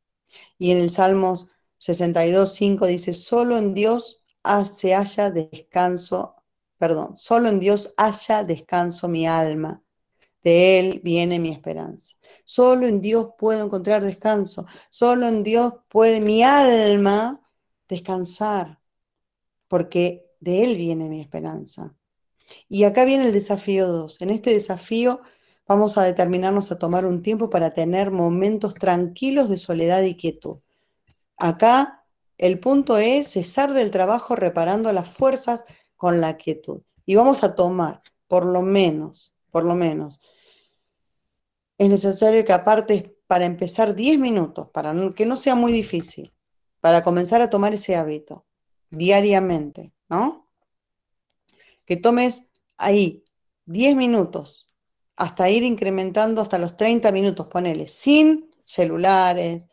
[0.58, 1.46] Y en el Salmos
[1.80, 4.24] 62.5 dice, solo en Dios
[4.64, 6.36] se haya descanso,
[6.78, 9.82] perdón, solo en Dios haya descanso mi alma.
[10.42, 12.16] De Él viene mi esperanza.
[12.44, 14.66] Solo en Dios puedo encontrar descanso.
[14.90, 17.40] Solo en Dios puede mi alma
[17.88, 18.78] descansar.
[19.68, 21.94] porque de Él viene mi esperanza.
[22.68, 24.20] Y acá viene el desafío 2.
[24.20, 25.20] En este desafío
[25.66, 30.58] vamos a determinarnos a tomar un tiempo para tener momentos tranquilos de soledad y quietud.
[31.36, 32.06] Acá
[32.38, 35.64] el punto es cesar del trabajo reparando las fuerzas
[35.98, 36.80] con la quietud.
[37.04, 40.18] Y vamos a tomar, por lo menos, por lo menos,
[41.76, 46.32] es necesario que aparte para empezar 10 minutos, para que no sea muy difícil,
[46.80, 48.46] para comenzar a tomar ese hábito
[48.88, 50.48] diariamente, ¿no?
[51.84, 53.24] Que tomes ahí
[53.66, 54.70] 10 minutos
[55.16, 59.64] hasta ir incrementando hasta los 30 minutos, ponele, sin celulares,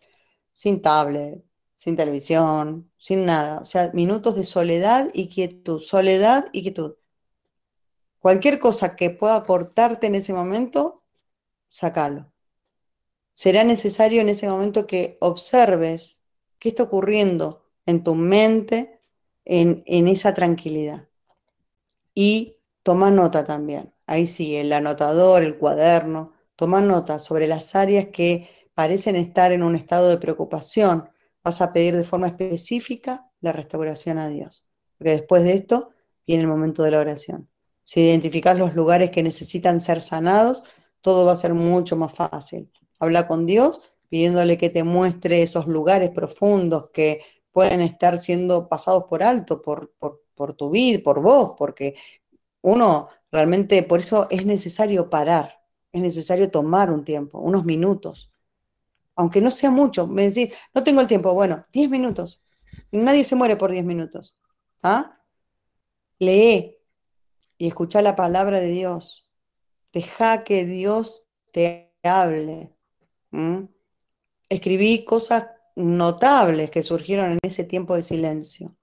[0.52, 1.45] sin tablet,
[1.86, 3.60] sin televisión, sin nada.
[3.60, 6.96] O sea, minutos de soledad y quietud, soledad y quietud.
[8.18, 11.04] Cualquier cosa que pueda cortarte en ese momento,
[11.70, 12.32] sácalo.
[13.34, 16.24] Será necesario en ese momento que observes
[16.58, 19.00] qué está ocurriendo en tu mente,
[19.46, 21.08] en, en esa tranquilidad.
[22.16, 23.94] Y toma nota también.
[24.08, 29.62] Ahí sí, el anotador, el cuaderno, toma nota sobre las áreas que parecen estar en
[29.62, 31.12] un estado de preocupación.
[31.46, 34.68] Vas a pedir de forma específica la restauración a Dios.
[34.98, 35.92] Porque después de esto
[36.28, 37.50] viene el momento de la oración.
[37.84, 40.64] Si identificas los lugares que necesitan ser sanados,
[41.02, 42.70] todo va a ser mucho más fácil.
[43.00, 43.80] Habla con Dios
[44.10, 47.22] pidiéndole que te muestre esos lugares profundos que
[47.52, 49.94] pueden estar siendo pasados por alto por,
[50.36, 51.96] por tu vida, por vos, porque
[52.62, 58.32] uno realmente, por eso es necesario parar, es necesario tomar un tiempo, unos minutos.
[59.16, 62.42] Aunque no sea mucho, me decís, no tengo el tiempo, bueno, 10 minutos.
[62.92, 64.36] Nadie se muere por 10 minutos.
[64.84, 65.20] ¿Ah?
[66.20, 66.78] Lee
[67.58, 69.26] y escucha la palabra de Dios.
[69.94, 72.74] Deja que Dios te hable.
[74.50, 78.76] Escribí cosas notables que surgieron en ese tiempo de silencio.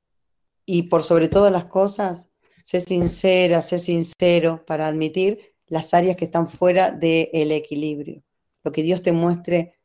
[0.64, 2.30] Y por sobre todas las cosas,
[2.64, 8.22] sé sincera, sé sincero para admitir las áreas que están fuera del equilibrio.
[8.62, 9.80] Lo que Dios te muestre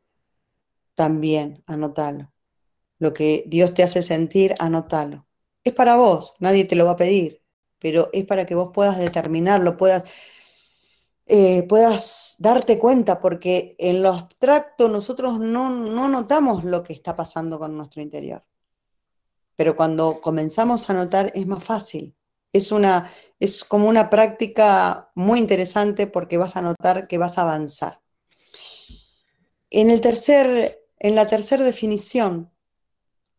[0.97, 2.33] también, anótalo.
[2.99, 5.27] Lo que Dios te hace sentir, anótalo.
[5.63, 7.43] Es para vos, nadie te lo va a pedir,
[7.79, 10.05] pero es para que vos puedas determinarlo, puedas
[11.29, 17.59] eh, puedas darte cuenta, porque en lo abstracto nosotros no, notamos lo que está pasando
[17.59, 18.45] con nuestro interior.
[19.57, 22.15] Pero cuando comenzamos a notar es más fácil.
[22.53, 27.41] Es, una, es como una práctica muy interesante porque vas a notar que vas a
[27.41, 27.99] avanzar.
[29.69, 32.51] En, el tercer, en la tercera definición,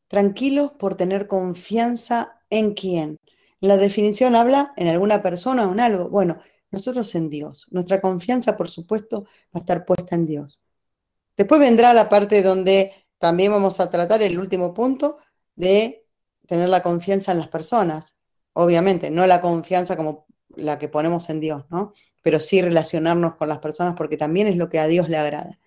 [0.09, 3.19] tranquilos por tener confianza en quién.
[3.61, 6.09] La definición habla en alguna persona o en algo.
[6.09, 6.39] Bueno,
[6.71, 7.67] nosotros en Dios.
[7.71, 10.61] Nuestra confianza, por supuesto, va a estar puesta en Dios.
[11.37, 15.19] Después vendrá la parte donde también vamos a tratar el último punto
[15.57, 16.07] de
[16.47, 18.17] tener la confianza en las personas.
[18.53, 21.93] Obviamente, no la confianza como la que ponemos en Dios, ¿no?
[22.23, 25.59] Pero sí relacionarnos con las personas porque también es lo que a Dios le agrada.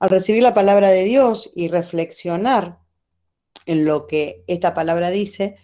[0.00, 2.78] Al recibir la palabra de Dios y reflexionar
[3.66, 5.56] en lo que esta palabra dice,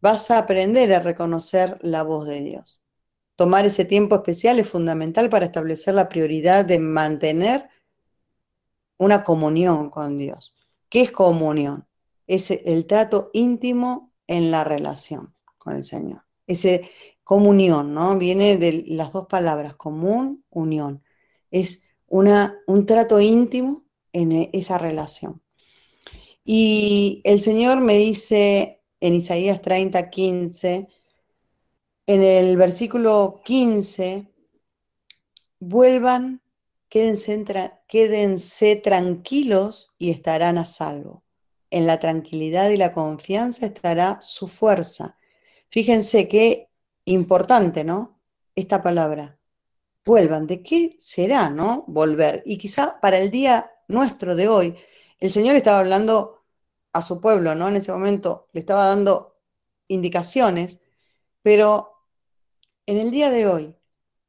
[0.00, 2.80] vas a aprender a reconocer la voz de Dios.
[3.36, 7.68] Tomar ese tiempo especial es fundamental para establecer la prioridad de mantener
[8.96, 10.54] una comunión con Dios.
[10.88, 11.86] ¿Qué es comunión?
[12.26, 16.22] Es el trato íntimo en la relación con el Señor.
[16.46, 16.90] Ese
[17.22, 18.16] comunión, ¿no?
[18.18, 21.02] Viene de las dos palabras, común, unión.
[21.50, 21.83] Es
[22.14, 25.42] un trato íntimo en e, esa relación.
[26.44, 30.88] Y el Señor me dice en Isaías 30, 15,
[32.06, 34.26] en el versículo 15,
[35.58, 36.42] vuelvan,
[36.88, 41.24] quédense tranquilos y estarán a salvo.
[41.70, 45.16] En la tranquilidad y la confianza estará su fuerza.
[45.70, 46.68] Fíjense qué
[47.04, 48.20] importante, ¿no?
[48.54, 49.40] Esta palabra.
[50.04, 50.46] Vuelvan.
[50.46, 51.84] ¿De qué será, no?
[51.88, 52.42] Volver.
[52.46, 54.76] Y quizá para el día nuestro de hoy,
[55.20, 56.44] el Señor estaba hablando
[56.92, 57.68] a su pueblo, ¿no?
[57.68, 59.36] En ese momento le estaba dando
[59.88, 60.80] indicaciones,
[61.42, 61.92] pero
[62.86, 63.76] en el día de hoy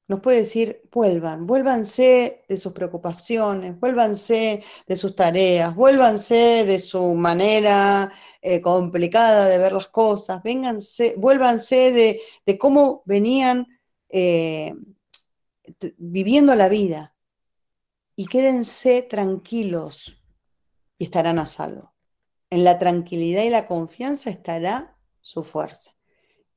[0.08, 7.16] nos puede decir, vuelvan, vuélvanse de sus preocupaciones, vuélvanse de sus tareas, vuélvanse de su
[7.16, 8.12] manera
[8.42, 13.68] eh, complicada de ver las cosas, vénganse, vuélvanse de, cómo venían
[14.10, 14.74] eh,
[15.98, 17.16] viviendo la vida
[18.16, 20.18] y quédense tranquilos
[20.98, 21.94] y estarán a salvo.
[22.50, 25.92] En la tranquilidad y la confianza estará su fuerza.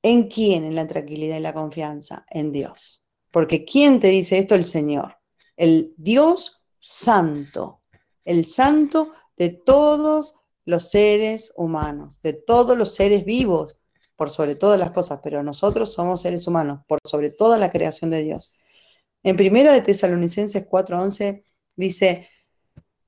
[0.03, 0.65] ¿En quién?
[0.65, 3.05] En la tranquilidad y la confianza, en Dios.
[3.33, 4.55] Porque ¿quién te dice esto?
[4.55, 5.19] El Señor.
[5.57, 7.83] El Dios santo.
[8.25, 13.75] El santo de todos los seres humanos, de todos los seres vivos.
[14.17, 18.11] por sobre todas las cosas, pero nosotros somos seres humanos, por sobre toda la creación
[18.11, 18.58] de Dios.
[19.29, 21.45] En primera de Tesalonicenses 4:11
[21.77, 22.31] dice,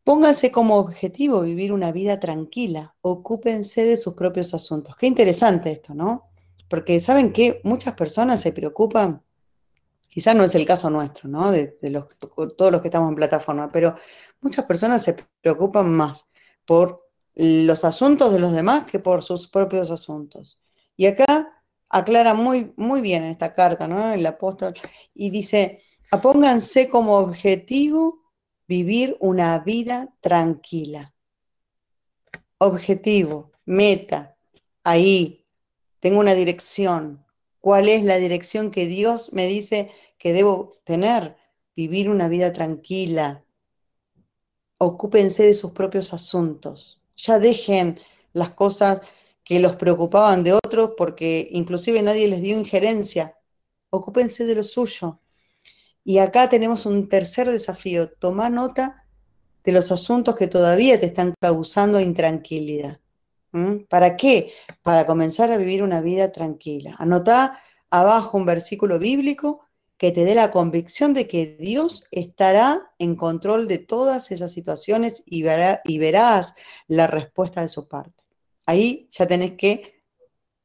[0.05, 4.97] pónganse como objetivo vivir una vida tranquila, ocúpense de sus propios asuntos.
[4.97, 6.31] Qué interesante esto, ¿no?
[6.69, 9.23] Porque saben que muchas personas se preocupan,
[10.11, 11.51] quizás no es el caso nuestro, ¿no?
[11.51, 11.69] De,
[12.57, 13.97] todos los que estamos en plataforma, pero
[14.43, 16.27] muchas personas se preocupan más
[16.67, 20.61] por los asuntos de los demás que por sus propios asuntos.
[20.99, 24.13] Y acá aclara muy, muy bien en esta carta, ¿no?
[24.13, 24.75] El apóstol,
[25.15, 28.21] y dice, apónganse como objetivo
[28.67, 31.15] vivir una vida tranquila.
[32.59, 34.37] Objetivo, meta,
[34.85, 35.47] ahí,
[36.01, 37.25] tengo una dirección.
[37.61, 41.37] ¿Cuál es la dirección que Dios me dice que debo tener?
[41.77, 43.45] Vivir una vida tranquila.
[44.79, 47.01] Ocúpense de sus propios asuntos.
[47.17, 48.01] Ya dejen
[48.33, 49.01] las cosas
[49.45, 53.37] que los preocupaban de otros porque inclusive nadie les dio injerencia.
[53.91, 55.21] Ocúpense de lo suyo.
[56.11, 58.11] Y acá tenemos un tercer desafío.
[58.11, 59.07] Toma nota
[59.63, 62.99] de los asuntos que todavía te están causando intranquilidad.
[63.89, 64.53] ¿Para qué?
[64.83, 66.97] Para comenzar a vivir una vida tranquila.
[66.99, 69.61] Anota abajo un versículo bíblico
[69.99, 75.23] que te dé la convicción de que Dios estará en control de todas esas situaciones
[75.27, 75.45] y,
[75.85, 76.55] y verás
[76.89, 78.25] la respuesta de su parte.
[78.67, 80.03] Ahí ya tenés que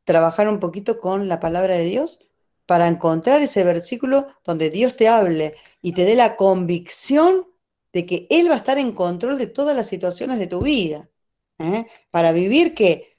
[0.06, 2.25] trabajar un poquito con la palabra de Dios
[2.66, 7.48] para encontrar ese versículo donde Dios te hable y te dé la convicción
[7.94, 11.10] de que Él va a estar en control de todas las situaciones de tu vida.
[11.60, 11.88] ¿eh?
[12.12, 13.18] Para vivir que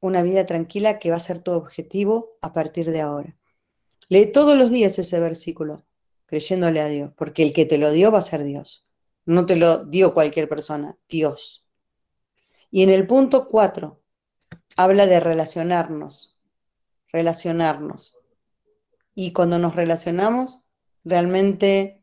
[0.00, 3.36] una vida tranquila que va a ser tu objetivo a partir de ahora.
[4.08, 5.84] Lee todos los días ese versículo,
[6.26, 8.86] creyéndole a Dios, porque el que te lo dio va a ser Dios.
[9.24, 11.64] No te lo dio cualquier persona, Dios.
[12.70, 14.02] Y en el punto 4
[14.76, 16.36] habla de relacionarnos,
[17.12, 18.14] relacionarnos.
[19.14, 20.62] Y cuando nos relacionamos,
[21.04, 22.02] realmente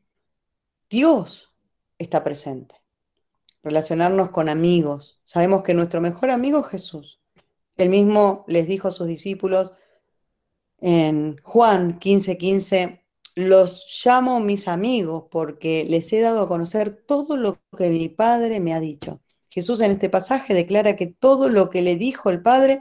[0.89, 1.53] Dios
[1.97, 2.75] está presente.
[3.63, 5.19] Relacionarnos con amigos.
[5.23, 7.19] Sabemos que nuestro mejor amigo es Jesús.
[7.77, 9.71] Él mismo les dijo a sus discípulos
[10.79, 13.05] en Juan 15:15, 15,
[13.35, 18.59] los llamo mis amigos porque les he dado a conocer todo lo que mi Padre
[18.59, 19.21] me ha dicho.
[19.49, 22.79] Jesús en este pasaje declara que todo lo que le dijo el Padre,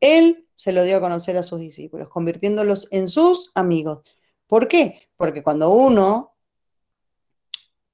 [0.00, 4.00] Él se lo dio a conocer a sus discípulos, convirtiéndolos en sus amigos.
[4.46, 5.08] ¿Por qué?
[5.16, 6.34] Porque cuando uno,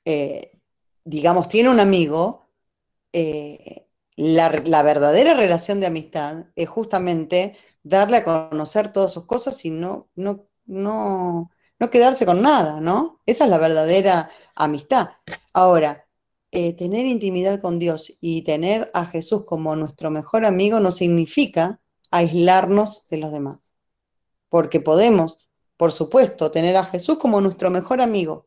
[0.04, 0.58] eh,
[1.04, 2.48] digamos, tiene un amigo,
[3.12, 3.86] eh,
[4.16, 4.48] la,
[4.82, 10.46] verdadera relación de amistad es justamente darle a conocer todas sus cosas y no, no,
[10.66, 13.20] no, no quedarse con nada, ¿no?
[13.26, 15.10] Esa es la verdadera amistad.
[15.52, 16.06] Ahora,
[16.50, 21.80] eh, tener intimidad con Dios y tener a Jesús como nuestro mejor amigo no significa
[22.14, 23.74] aislarnos de los demás.
[24.48, 28.46] Porque podemos, por supuesto, tener a Jesús como nuestro mejor amigo.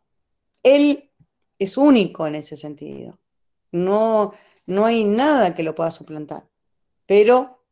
[0.63, 1.11] Él
[1.59, 3.19] es único en ese sentido.
[3.73, 4.33] No,
[4.65, 6.47] no hay nada que lo pueda suplantar.
[7.05, 7.65] Pero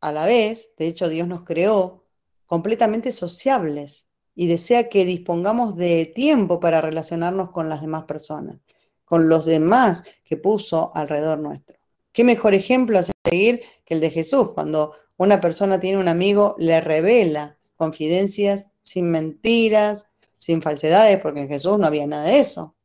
[0.00, 2.04] a la vez, de hecho, Dios nos creó
[2.46, 8.56] completamente sociables y desea que dispongamos de tiempo para relacionarnos con las demás personas,
[9.04, 11.83] con los demás que puso alrededor nuestro.
[12.14, 16.54] ¿Qué mejor ejemplo a seguir que el de Jesús, cuando una persona tiene un amigo,
[16.58, 20.06] le revela confidencias sin mentiras,
[20.38, 22.76] sin falsedades, porque en Jesús no había nada de eso.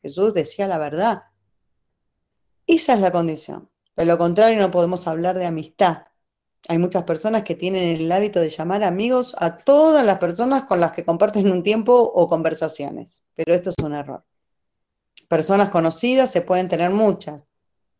[0.00, 1.24] Jesús decía la verdad.
[2.68, 3.68] Esa es la condición.
[3.96, 6.06] De lo contrario, no podemos hablar de amistad.
[6.68, 10.78] Hay muchas personas que tienen el hábito de llamar amigos a todas las personas con
[10.78, 14.24] las que comparten un tiempo o conversaciones, pero esto es un error.
[15.26, 17.48] Personas conocidas se pueden tener muchas,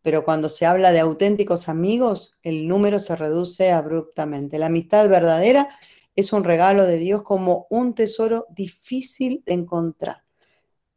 [0.03, 4.59] pero cuando se habla de auténticos amigos, el número se reduce abruptamente.
[4.59, 5.68] La amistad verdadera
[6.16, 10.24] es un regalo de Dios como un tesoro difícil de encontrar.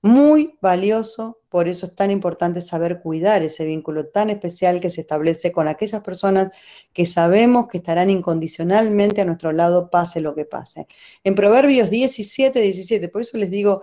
[0.02, 5.02] Muy valioso, por eso es tan importante saber cuidar ese vínculo tan especial que se
[5.02, 6.52] establece con aquellas personas
[6.94, 10.88] que sabemos que estarán incondicionalmente a nuestro lado, pase lo que pase.
[11.24, 13.82] En Proverbios 17, 17, por eso les digo,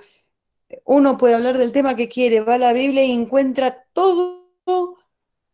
[0.85, 4.41] uno puede hablar del tema que quiere, va a la Biblia y encuentra todo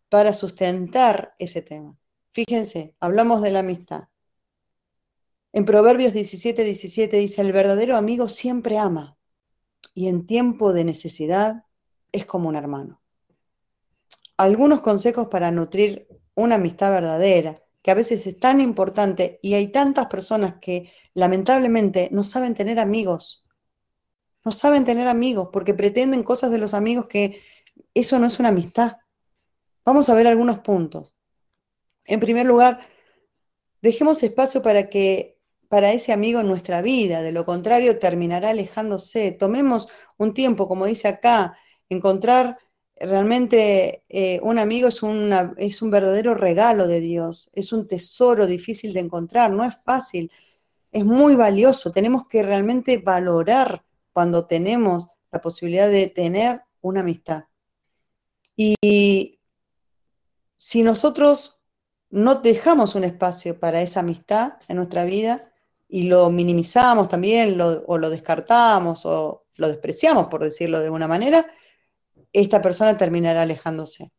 [0.08, 1.96] para sustentar ese tema.
[2.32, 4.08] Fíjense, hablamos de la amistad.
[5.52, 9.16] En Proverbios 17, 17 dice, el verdadero amigo siempre ama
[9.94, 11.64] y en tiempo de necesidad
[12.12, 13.00] es como un hermano.
[14.36, 19.68] Algunos consejos para nutrir una amistad verdadera, que a veces es tan importante y hay
[19.68, 23.44] tantas personas que lamentablemente no saben tener amigos.
[24.44, 27.42] No saben tener amigos porque pretenden cosas de los amigos que
[27.94, 28.98] eso no es una amistad.
[29.88, 31.16] Vamos a ver algunos puntos.
[32.04, 32.80] En primer lugar,
[33.80, 39.32] Dejemos espacio para que para ese amigo en nuestra vida, de lo contrario terminará alejándose.
[39.32, 39.86] Tomemos
[40.16, 41.56] un tiempo, como dice acá,
[41.88, 42.58] encontrar
[42.96, 45.00] realmente eh, un amigo es,
[45.58, 50.32] es un verdadero regalo de Dios, es un tesoro difícil de encontrar, no es fácil,
[50.90, 57.44] es muy valioso, tenemos que realmente valorar cuando tenemos la posibilidad de tener una amistad.
[58.56, 59.37] Y
[60.58, 61.62] si nosotros
[62.10, 65.52] no dejamos un espacio para esa amistad en nuestra vida
[65.88, 71.46] y lo minimizamos también o lo descartamos o lo despreciamos, por decirlo de alguna manera,
[72.32, 74.12] esta persona terminará alejándose.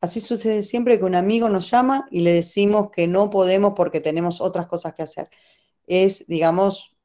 [0.00, 4.00] Así sucede siempre que un amigo nos llama y le decimos que no podemos porque
[4.00, 5.28] tenemos otras cosas que hacer.
[5.86, 6.96] Es, digamos,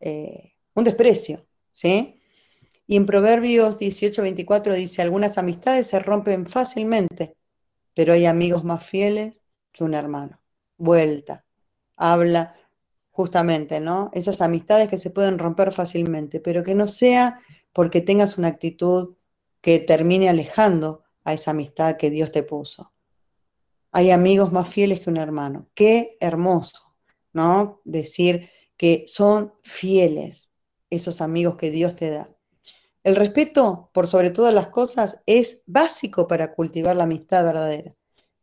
[0.00, 2.20] eh, un desprecio, ¿sí?
[2.86, 7.36] Y en Proverbios 18, 24 dice, algunas amistades se rompen fácilmente,
[7.98, 9.40] pero hay amigos más fieles
[9.72, 10.40] que un hermano.
[10.76, 11.44] Vuelta,
[11.96, 12.54] habla
[13.10, 14.12] justamente, ¿no?
[14.14, 17.40] Esas amistades que se pueden romper fácilmente, pero que no sea
[17.72, 19.16] porque tengas una actitud
[19.60, 22.92] que termine alejando a esa amistad que Dios te puso.
[23.90, 25.66] Hay amigos más fieles que un hermano.
[25.74, 26.94] Qué hermoso,
[27.32, 27.80] ¿no?
[27.84, 30.52] Decir que son fieles
[30.88, 32.30] esos amigos que Dios te da.
[33.08, 37.94] El respeto, por sobre todas las cosas, es básico para cultivar la amistad verdadera.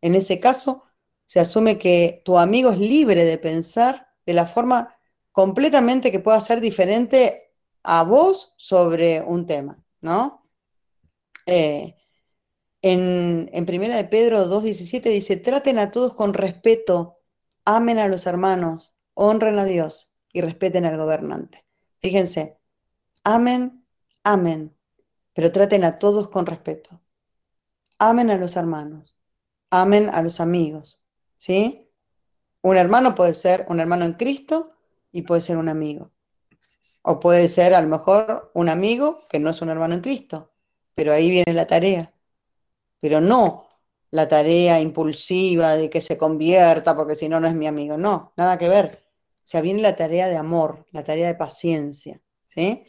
[0.01, 0.85] En ese caso,
[1.27, 4.97] se asume que tu amigo es libre de pensar de la forma
[5.31, 7.53] completamente que pueda ser diferente
[7.83, 10.49] a vos sobre un tema, ¿no?
[11.45, 11.95] Eh,
[12.81, 17.19] en, en Primera de Pedro 2.17 dice, traten a todos con respeto,
[17.65, 21.67] amen a los hermanos, honren a Dios y respeten al gobernante.
[22.01, 22.57] Fíjense,
[23.23, 23.84] amen
[24.25, 24.75] Amen,
[25.33, 26.99] pero traten a todos con respeto.
[27.99, 29.15] Amen a los hermanos,
[29.69, 30.99] amen a los amigos,
[31.37, 31.91] ¿sí?
[32.63, 34.73] Un hermano puede ser un hermano en Cristo
[35.11, 36.11] y puede ser un amigo.
[37.03, 40.55] O puede ser a lo mejor un amigo que no es un hermano en Cristo,
[40.95, 42.11] pero ahí viene la tarea.
[42.99, 43.69] Pero no
[44.09, 47.95] la tarea impulsiva de que se convierta porque si no, no es mi amigo.
[47.95, 49.03] No, nada que ver.
[49.43, 52.85] O sea, viene la tarea de amor, la tarea de paciencia, ¿sí?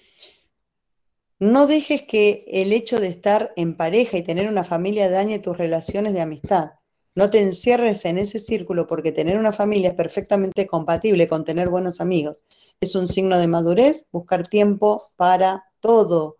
[1.38, 5.58] No dejes que el hecho de estar en pareja y tener una familia dañe tus
[5.58, 6.72] relaciones de amistad.
[7.14, 11.68] No te encierres en ese círculo porque tener una familia es perfectamente compatible con tener
[11.68, 12.42] buenos amigos.
[12.80, 16.38] Es un signo de madurez buscar tiempo para todo.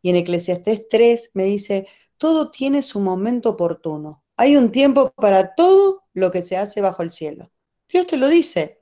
[0.00, 4.22] Y en Eclesiastés 3 me dice, todo tiene su momento oportuno.
[4.36, 7.50] Hay un tiempo para todo lo que se hace bajo el cielo.
[7.88, 8.80] Dios te lo dice.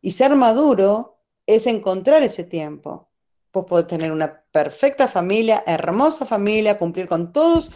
[0.00, 3.11] Y ser maduro es encontrar ese tiempo.
[3.52, 7.68] Vos podés tener una perfecta familia, hermosa familia, cumplir con todas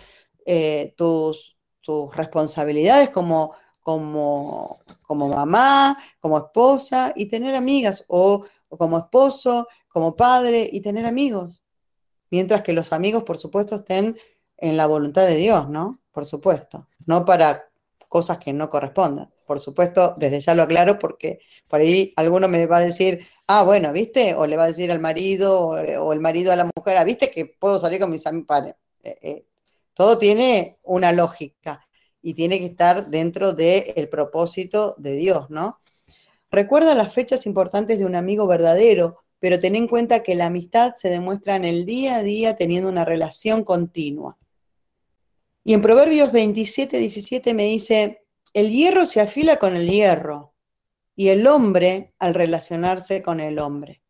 [0.47, 8.99] eh, tus, tus, responsabilidades como, como, como, mamá, como esposa y tener amigas o, como
[8.99, 11.63] esposo, como padre y tener amigos.
[12.31, 14.17] Mientras que los amigos, por supuesto, estén
[14.57, 16.01] en la voluntad de Dios, ¿no?
[16.13, 16.89] Por supuesto.
[17.07, 17.69] No para
[18.09, 19.31] cosas que no correspondan.
[19.47, 23.63] Por supuesto, desde ya lo aclaro porque por ahí alguno me va a decir, ah,
[23.63, 24.35] bueno, ¿viste?
[24.35, 27.31] O le va a decir al marido o, el marido a la mujer, ah, ¿viste
[27.31, 28.75] que puedo salir con mis amigos?
[29.03, 29.47] Eh, eh,
[29.95, 31.87] todo tiene una lógica
[32.23, 35.81] y tiene que estar dentro del propósito de Dios, ¿no?
[36.51, 40.95] Recuerda las fechas importantes de un amigo verdadero, pero ten en cuenta que la amistad
[40.97, 44.37] se demuestra en el día a día teniendo una relación continua.
[45.69, 50.55] Y en Proverbios 27, 17 me dice, el hierro se afila con el hierro,
[51.17, 54.01] y el hombre al relacionarse con el hombre.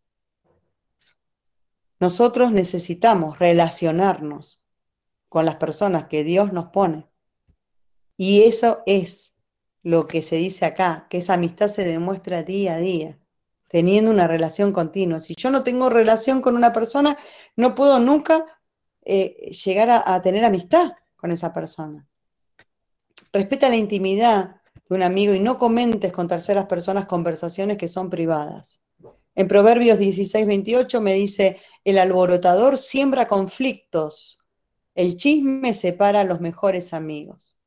[1.99, 4.61] Nosotros necesitamos relacionarnos
[5.31, 7.09] con las personas que Dios nos pone.
[8.19, 9.39] Y eso es
[9.83, 13.19] lo que se dice acá, que esa amistad se demuestra día a día,
[13.69, 15.20] teniendo una relación continua.
[15.20, 17.16] Si yo no tengo relación con una persona,
[17.57, 18.45] no puedo nunca
[19.07, 22.07] eh, llegar a, a tener amistad con esa persona.
[23.33, 28.11] Respeta la intimidad de un amigo y no comentes con terceras personas conversaciones que son
[28.11, 28.83] privadas.
[29.35, 34.45] En Proverbios 16, 28 me dice, el alborotador siembra conflictos,
[34.95, 37.59] el chisme separa a los mejores amigos.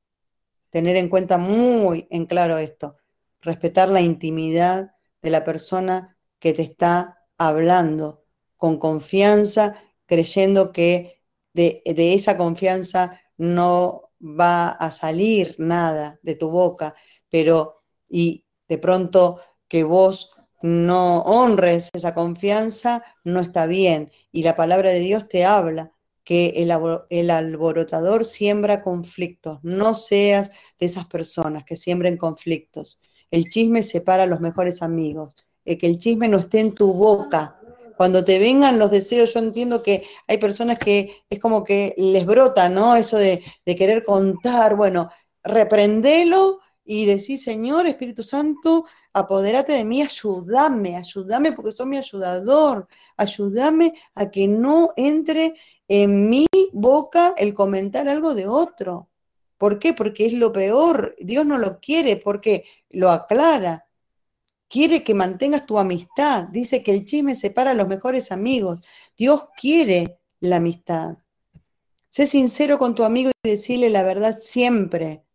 [0.72, 2.98] Tener en cuenta muy en claro esto,
[3.42, 8.24] respetar la intimidad de la persona que te está hablando
[8.58, 11.22] con confianza, creyendo que
[11.54, 16.94] de, de esa confianza no va a salir nada de tu boca,
[17.30, 24.11] pero y de pronto que vos no honres esa confianza, no está bien.
[24.32, 25.94] Y la palabra de Dios te habla
[26.24, 26.53] que
[27.10, 29.60] el, alborotador siembra conflictos.
[29.64, 32.99] No seas de esas personas que siembren conflictos.
[33.32, 35.34] el chisme separa a los mejores amigos.
[35.66, 37.59] Que el chisme no esté en tu boca.
[38.00, 42.26] Cuando te vengan los deseos, yo entiendo que hay personas que es como que les
[42.26, 42.96] brota, ¿no?
[42.96, 44.78] Eso de, querer contar.
[44.78, 45.12] Bueno,
[45.44, 52.88] reprendelo y decir, Señor Espíritu Santo, apodérate de mí, ayúdame, ayúdame porque soy mi ayudador,
[53.18, 55.56] ayúdame a que no entre
[55.90, 59.10] en mi boca el comentar algo de otro.
[59.58, 59.92] ¿Por qué?
[59.92, 61.18] Porque es lo peor.
[61.20, 63.89] Dios no lo quiere porque lo aclara.
[64.70, 66.46] Quiere que mantengas tu amistad.
[66.46, 68.80] Dice que el chisme separa a los mejores amigos.
[69.18, 71.18] Dios quiere la amistad.
[72.08, 75.26] Sé sincero con tu amigo y decirle la verdad siempre.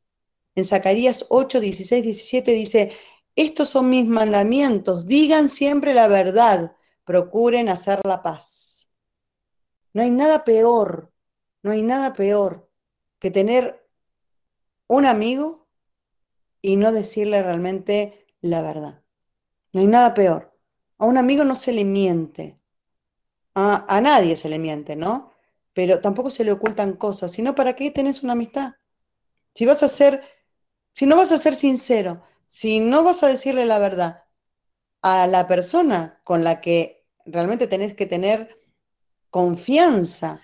[0.54, 2.92] En Zacarías 8, 16, 17 dice,
[3.36, 8.88] estos son mis mandamientos, digan siempre la verdad, procuren hacer la paz.
[9.92, 11.12] No hay nada peor,
[11.62, 12.70] no hay nada peor
[13.18, 13.88] que tener
[14.86, 15.68] un amigo
[16.62, 19.03] y no decirle realmente la verdad.
[19.74, 20.56] No hay nada peor.
[20.98, 22.58] A un amigo no se le miente.
[23.54, 25.32] A, a nadie se le miente, ¿no?
[25.72, 28.74] Pero tampoco se le ocultan cosas, sino para qué tenés una amistad.
[29.52, 30.22] Si vas a ser,
[30.92, 34.24] si no vas a ser sincero, si no vas a decirle la verdad
[35.02, 38.56] a la persona con la que realmente tenés que tener
[39.28, 40.40] confianza,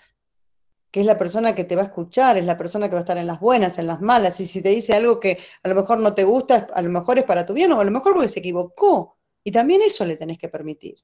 [0.91, 3.03] que es la persona que te va a escuchar, es la persona que va a
[3.03, 5.77] estar en las buenas, en las malas, y si te dice algo que a lo
[5.77, 8.15] mejor no te gusta, a lo mejor es para tu bien o a lo mejor
[8.15, 9.20] porque se equivocó.
[9.45, 10.99] Y también eso le tenés que permitir.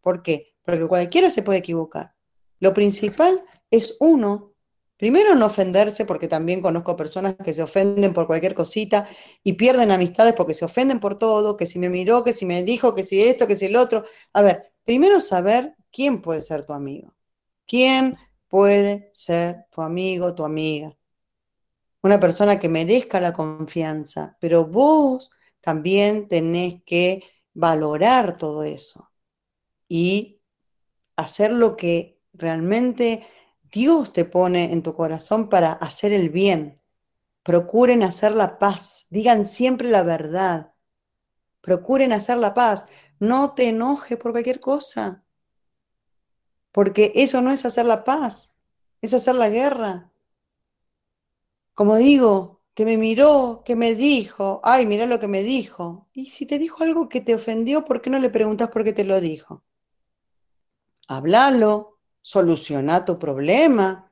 [0.00, 0.54] ¿Por qué?
[0.64, 2.14] Porque cualquiera se puede equivocar.
[2.60, 4.54] Lo principal es uno
[4.96, 9.08] Primero, no ofenderse, porque también conozco personas que se ofenden por cualquier cosita
[9.42, 12.62] y pierden amistades porque se ofenden por todo, que si me miró, que si me
[12.62, 14.04] dijo, que si esto, que si el otro.
[14.32, 17.12] A ver, primero saber quién puede ser tu amigo.
[17.66, 18.16] ¿Quién
[18.46, 20.96] puede ser tu amigo, tu amiga?
[22.02, 25.30] Una persona que merezca la confianza, pero vos
[25.60, 27.24] también tenés que
[27.54, 29.10] valorar todo eso
[29.88, 30.42] y
[31.16, 33.26] hacer lo que realmente
[33.62, 36.80] Dios te pone en tu corazón para hacer el bien.
[37.42, 39.06] Procuren hacer la paz.
[39.10, 40.72] Digan siempre la verdad.
[41.60, 42.84] Procuren hacer la paz.
[43.18, 45.24] No te enojes por cualquier cosa.
[46.72, 48.52] Porque eso no es hacer la paz.
[49.00, 50.10] Es hacer la guerra.
[51.74, 56.08] Como digo, que me miró, que me dijo, ay, mira lo que me dijo.
[56.12, 58.92] Y si te dijo algo que te ofendió, ¿por qué no le preguntas por qué
[58.92, 59.62] te lo dijo?
[61.06, 64.10] Háblalo, soluciona tu problema.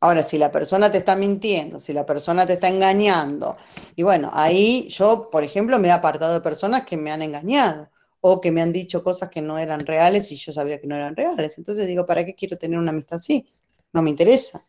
[0.00, 3.56] Ahora, si la persona te está mintiendo, si la persona te está engañando,
[3.96, 7.90] y bueno, ahí yo, por ejemplo, me he apartado de personas que me han engañado
[8.20, 10.96] o que me han dicho cosas que no eran reales y yo sabía que no
[10.96, 11.56] eran reales.
[11.58, 13.46] Entonces digo, ¿para qué quiero tener una amistad así?
[13.92, 14.62] No me interesa.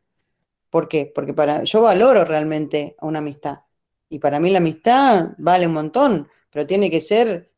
[0.71, 1.11] ¿Por qué?
[1.13, 3.59] Porque para, yo valoro realmente una amistad.
[4.09, 7.51] Y para mí la amistad vale un montón, pero tiene que ser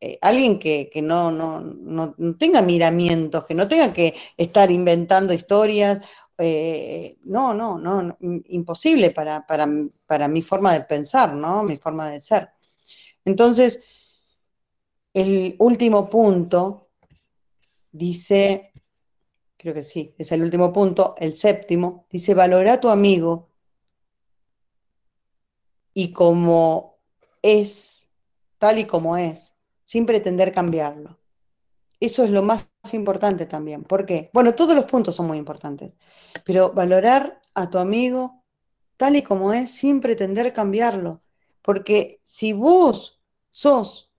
[0.00, 6.00] eh, alguien que, no, no, tenga miramientos, que no tenga que estar inventando historias.
[6.36, 11.64] Eh, no, no, no, imposible para, para, mi forma de pensar, ¿no?
[11.64, 12.50] Mi forma de ser.
[13.24, 13.82] Entonces,
[15.12, 16.90] el último punto
[17.90, 18.72] dice,
[19.58, 23.50] creo que sí, es el último punto, el séptimo, dice, valora a tu amigo
[25.92, 26.98] y como
[27.42, 28.10] es,
[28.58, 31.18] tal y como es, sin pretender cambiarlo.
[32.00, 33.82] Eso es lo más importante también.
[33.82, 34.30] ¿Por qué?
[34.32, 35.92] Bueno, todos los puntos son muy importantes,
[36.44, 38.44] pero valorar a tu amigo
[38.96, 41.22] tal y como es sin pretender cambiarlo.
[41.62, 43.20] Porque si vos
[43.50, 44.12] sos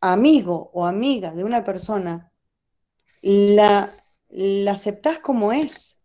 [0.00, 2.30] amigo o amiga de una persona,
[3.22, 3.96] la,
[4.34, 6.00] la aceptás como es.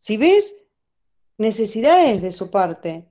[0.00, 0.54] Si ves
[1.38, 3.08] necesidades de su parte,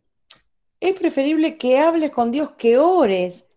[0.81, 3.49] es preferible que hables con Dios, que ores,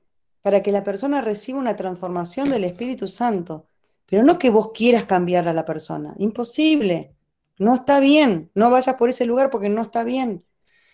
[0.43, 3.67] para que la persona reciba una transformación del Espíritu Santo,
[4.07, 6.15] pero no que vos quieras cambiar a la persona.
[6.19, 7.17] Imposible.
[7.59, 8.53] No está bien.
[8.55, 10.45] No vayas por ese lugar porque no está bien.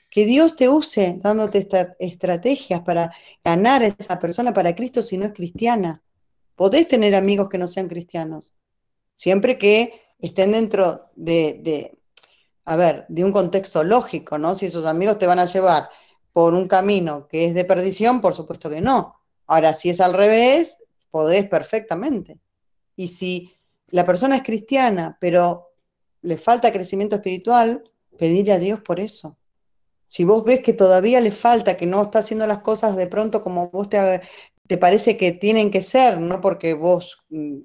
[0.09, 3.13] Que Dios te use dándote estrategias para
[3.45, 6.03] ganar a esa persona para Cristo si no es cristiana.
[6.55, 8.55] Podés tener amigos que no sean cristianos,
[9.15, 11.99] siempre que estén dentro de, de,
[12.65, 14.55] a ver, de un contexto lógico, ¿no?
[14.55, 15.89] Si esos amigos te van a llevar
[16.33, 19.17] por un camino que es de perdición, por supuesto que no.
[19.47, 20.79] Ahora, si es al revés,
[21.11, 22.41] podés perfectamente.
[22.97, 23.53] Y si
[23.89, 25.73] la persona es cristiana, pero
[26.23, 27.85] le falta crecimiento espiritual,
[28.19, 29.37] pedirle a Dios por eso.
[30.07, 33.43] Si vos ves que todavía le falta, que no está haciendo las cosas de pronto
[33.43, 34.21] como vos te,
[34.67, 37.59] te parece que tienen que ser, no porque vos mm,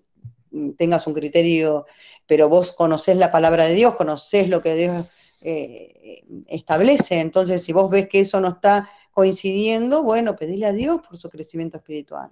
[0.78, 1.86] tengas un criterio,
[2.26, 5.06] pero vos conocés la palabra de Dios, conocés lo que Dios
[5.42, 7.20] eh, establece.
[7.20, 11.30] Entonces, si vos ves que eso no está coincidiendo, bueno, pedirle a Dios por su
[11.30, 12.32] crecimiento espiritual.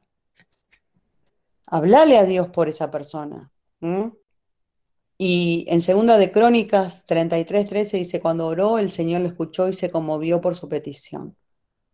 [1.65, 3.51] Hablale a Dios por esa persona.
[5.17, 9.73] Y en segunda de Crónicas 33, 13 dice, cuando oró, el Señor lo escuchó y
[9.73, 11.35] se conmovió por su petición.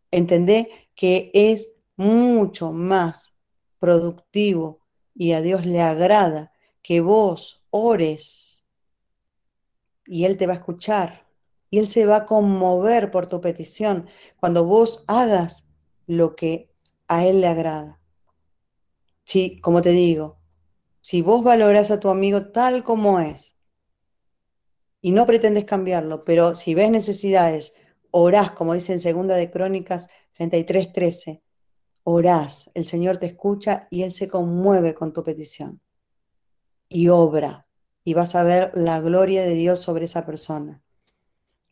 [0.09, 3.33] Entendé que es mucho más
[3.79, 4.80] productivo
[5.21, 8.65] y a Dios le agrada que vos ores
[10.07, 11.27] y Él te va a escuchar
[11.69, 14.07] y Él se va a conmover por tu petición
[14.37, 15.67] cuando vos hagas
[16.07, 16.71] lo que
[17.07, 18.01] a Él le agrada.
[19.23, 20.39] Sí, como te digo,
[21.01, 23.59] si vos valorás a tu amigo tal como es
[25.01, 27.75] y no pretendes cambiarlo, pero si ves necesidades,
[28.09, 31.43] orás, como dice en Segunda de Crónicas 33, 13,
[32.03, 35.79] orás, el Señor te escucha y Él se conmueve con tu petición
[36.89, 37.67] y obra
[38.03, 40.81] y vas a ver la gloria de Dios sobre esa persona.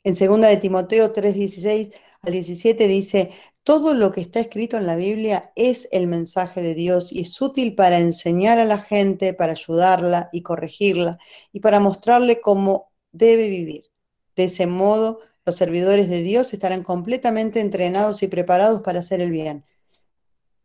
[0.03, 1.89] En segunda de Timoteo 3, 16
[2.21, 3.31] al 17 dice,
[3.63, 7.41] todo lo que está escrito en la Biblia es el mensaje de Dios y es
[7.41, 11.19] útil para enseñar a la gente, para ayudarla y corregirla
[11.51, 13.85] y para mostrarle cómo debe vivir.
[14.35, 19.31] De ese modo, los servidores de Dios estarán completamente entrenados y preparados para hacer el
[19.31, 19.65] bien.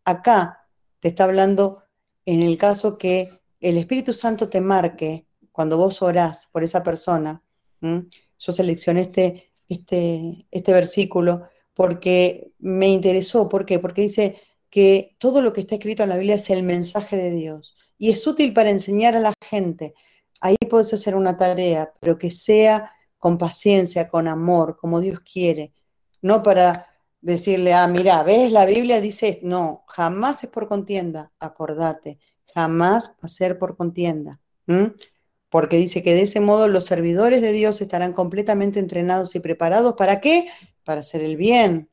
[0.04, 0.66] Acá
[1.00, 1.82] te está hablando
[2.26, 7.42] en el caso que el Espíritu Santo te marque cuando vos orás por esa persona.
[7.80, 13.48] Yo seleccioné este, este, este versículo porque me interesó.
[13.48, 13.78] ¿Por qué?
[13.78, 14.40] Porque dice
[14.70, 18.10] que todo lo que está escrito en la Biblia es el mensaje de Dios y
[18.10, 19.94] es útil para enseñar a la gente.
[20.40, 25.72] Ahí puedes hacer una tarea, pero que sea con paciencia, con amor, como Dios quiere,
[26.20, 26.86] no para
[27.24, 32.18] decirle, ah, mira, ves, la Biblia dice, no, jamás es por contienda, acordate,
[32.54, 34.40] jamás ser por contienda.
[35.48, 39.94] Porque dice que de ese modo los servidores de Dios estarán completamente entrenados y preparados.
[39.94, 40.48] ¿Para qué?
[40.84, 41.90] para hacer el bien.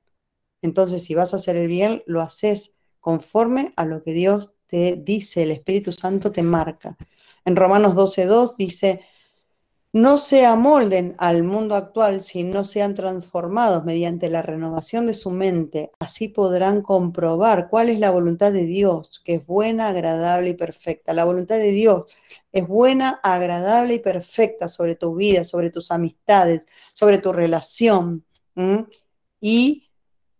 [0.62, 4.95] Entonces, si vas a hacer el bien, lo haces conforme a lo que Dios te
[4.95, 6.95] dice, el Espíritu Santo te marca.
[7.45, 9.02] En Romanos 12.2 dice,
[9.93, 15.31] no se amolden al mundo actual si no sean transformados mediante la renovación de su
[15.31, 15.91] mente.
[15.99, 21.13] Así podrán comprobar cuál es la voluntad de Dios, que es buena, agradable y perfecta.
[21.13, 22.05] La voluntad de Dios
[22.53, 28.23] es buena, agradable y perfecta sobre tu vida, sobre tus amistades, sobre tu relación
[29.41, 29.89] y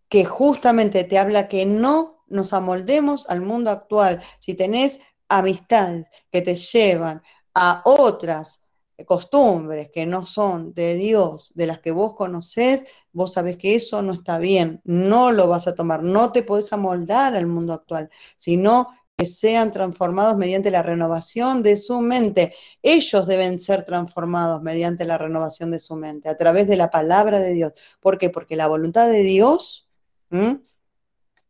[0.07, 4.22] que justamente te habla que no nos amoldemos al mundo actual.
[4.40, 7.22] Si tenés amistades que te llevan
[7.53, 8.64] a otras
[9.06, 14.02] costumbres que no son de Dios, de las que vos conocés, vos sabés que eso
[14.02, 18.10] no está bien, no lo vas a tomar, no te podés amoldar al mundo actual,
[18.36, 22.56] sino que sean transformados mediante la renovación de su mente.
[22.82, 27.40] Ellos deben ser transformados mediante la renovación de su mente, a través de la palabra
[27.40, 27.73] de Dios.
[27.99, 28.30] ¿Por qué?
[28.30, 29.88] Porque la voluntad de Dios,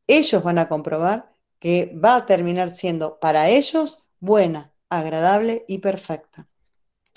[0.07, 6.51] ellos van a comprobar que va a terminar siendo para ellos buena, agradable y perfecta.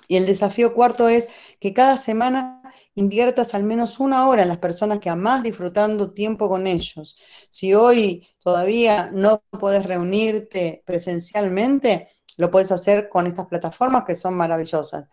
[0.09, 1.29] Y el desafío cuarto es
[1.61, 2.63] que cada semana
[2.95, 7.17] inviertas al menos una hora en las personas que amás disfrutando tiempo con ellos.
[7.51, 14.35] Si hoy todavía no puedes reunirte presencialmente, lo puedes hacer con estas plataformas que son
[14.35, 15.07] maravillosas.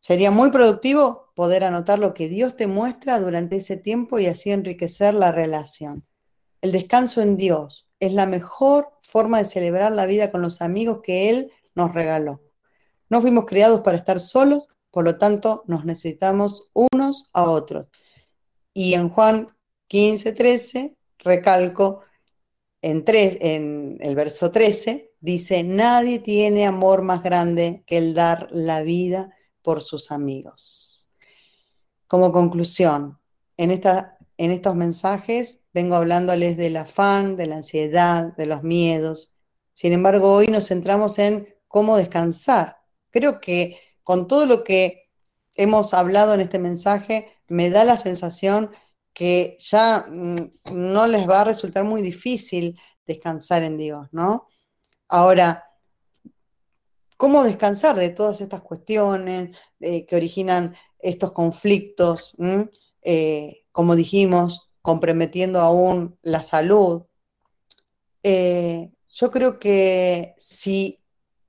[0.00, 4.50] Sería muy productivo poder anotar lo que Dios te muestra durante ese tiempo y así
[4.50, 6.04] enriquecer la relación.
[6.60, 11.00] El descanso en Dios es la mejor forma de celebrar la vida con los amigos
[11.02, 12.40] que Él nos regaló.
[13.12, 17.90] No fuimos criados para estar solos, por lo tanto, nos necesitamos unos a otros.
[18.72, 19.54] Y en Juan
[19.88, 22.00] 15, 13, recalco,
[22.80, 28.80] en, en el verso 13, dice, nadie tiene amor más grande que el dar la
[28.80, 31.12] vida por sus amigos.
[32.06, 33.20] Como conclusión,
[33.58, 39.34] en, esta, en estos mensajes vengo hablándoles del afán, de la ansiedad, de los miedos.
[39.74, 42.81] Sin embargo, hoy nos centramos en cómo descansar.
[43.12, 45.08] Creo que con todo lo que
[45.54, 48.72] hemos hablado en este mensaje, me da la sensación
[49.12, 54.48] que ya mm, no les va a resultar muy difícil descansar en Dios, ¿no?
[55.08, 55.70] Ahora,
[57.16, 62.34] ¿cómo descansar de todas estas cuestiones que originan estos conflictos?
[63.02, 67.04] Eh, como dijimos, comprometiendo aún la salud.
[68.22, 71.01] Eh, yo creo que si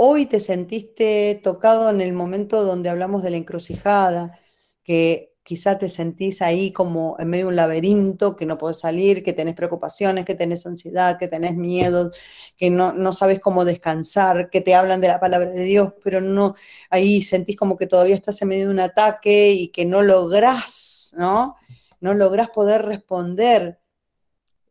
[0.06, 4.38] hoy te sentiste tocado en el momento donde hablamos de la encrucijada,
[4.84, 9.24] que quizá te sentís ahí como en medio de un laberinto, que no puedes salir,
[9.24, 12.12] que tenés preocupaciones, que tenés ansiedad, que tenés miedo,
[12.58, 16.20] que no, no sabes cómo descansar, que te hablan de la palabra de Dios, pero
[16.20, 16.56] no,
[16.90, 21.14] ahí sentís como que todavía estás en medio de un ataque y que no lográs,
[21.18, 21.56] ¿no?
[22.02, 23.80] No lográs poder responder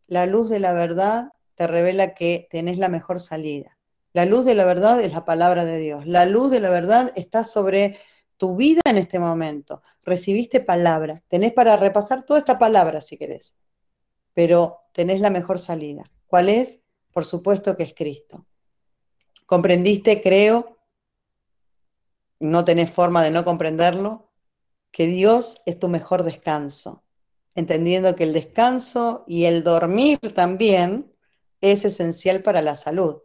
[0.09, 3.79] la luz de la verdad te revela que tenés la mejor salida.
[4.13, 6.07] La luz de la verdad es la palabra de Dios.
[6.07, 7.99] La luz de la verdad está sobre
[8.37, 9.83] tu vida en este momento.
[10.05, 11.23] Recibiste palabra.
[11.29, 13.55] Tenés para repasar toda esta palabra si querés.
[14.35, 16.11] Pero tenés la mejor salida.
[16.27, 16.83] ¿Cuál es?
[17.13, 18.47] Por supuesto que es Cristo.
[19.47, 20.79] ¿Comprendiste, creo?
[22.39, 24.31] No tenés forma de no comprenderlo.
[24.91, 27.03] Que Dios es tu mejor descanso.
[27.55, 31.15] Entendiendo que el descanso y el dormir también
[31.63, 33.23] es esencial para la salud.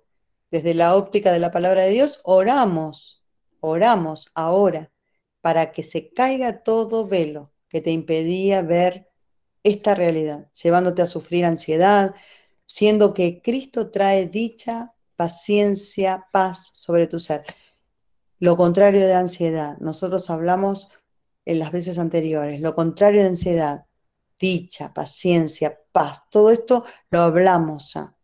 [0.51, 3.23] Desde la óptica de la palabra de Dios, oramos,
[3.59, 4.91] oramos ahora
[5.41, 9.09] para que se caiga todo velo que te impedía ver
[9.63, 12.15] esta realidad, llevándote a sufrir ansiedad,
[12.65, 17.43] siendo que Cristo trae dicha, paciencia, paz sobre tu ser.
[18.39, 20.89] Lo contrario de ansiedad, nosotros hablamos
[21.45, 23.85] en las veces anteriores, lo contrario de ansiedad,
[24.39, 28.15] dicha, paciencia, paz, todo esto lo hablamos ya.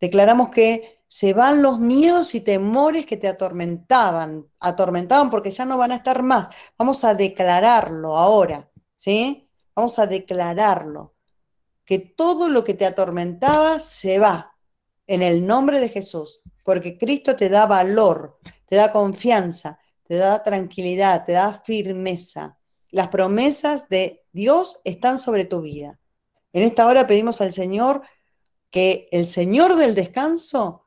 [0.00, 5.76] Declaramos que se van los miedos y temores que te atormentaban, atormentaban porque ya no
[5.76, 6.48] van a estar más.
[6.78, 9.46] Vamos a declararlo ahora, ¿sí?
[9.76, 11.14] Vamos a declararlo.
[11.84, 14.56] Que todo lo que te atormentaba se va
[15.06, 20.42] en el nombre de Jesús, porque Cristo te da valor, te da confianza, te da
[20.42, 22.58] tranquilidad, te da firmeza.
[22.88, 26.00] Las promesas de Dios están sobre tu vida.
[26.54, 28.00] En esta hora pedimos al Señor
[28.70, 30.81] que el Señor del descanso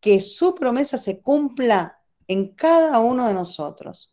[0.00, 4.12] que su promesa se cumpla en cada uno de nosotros.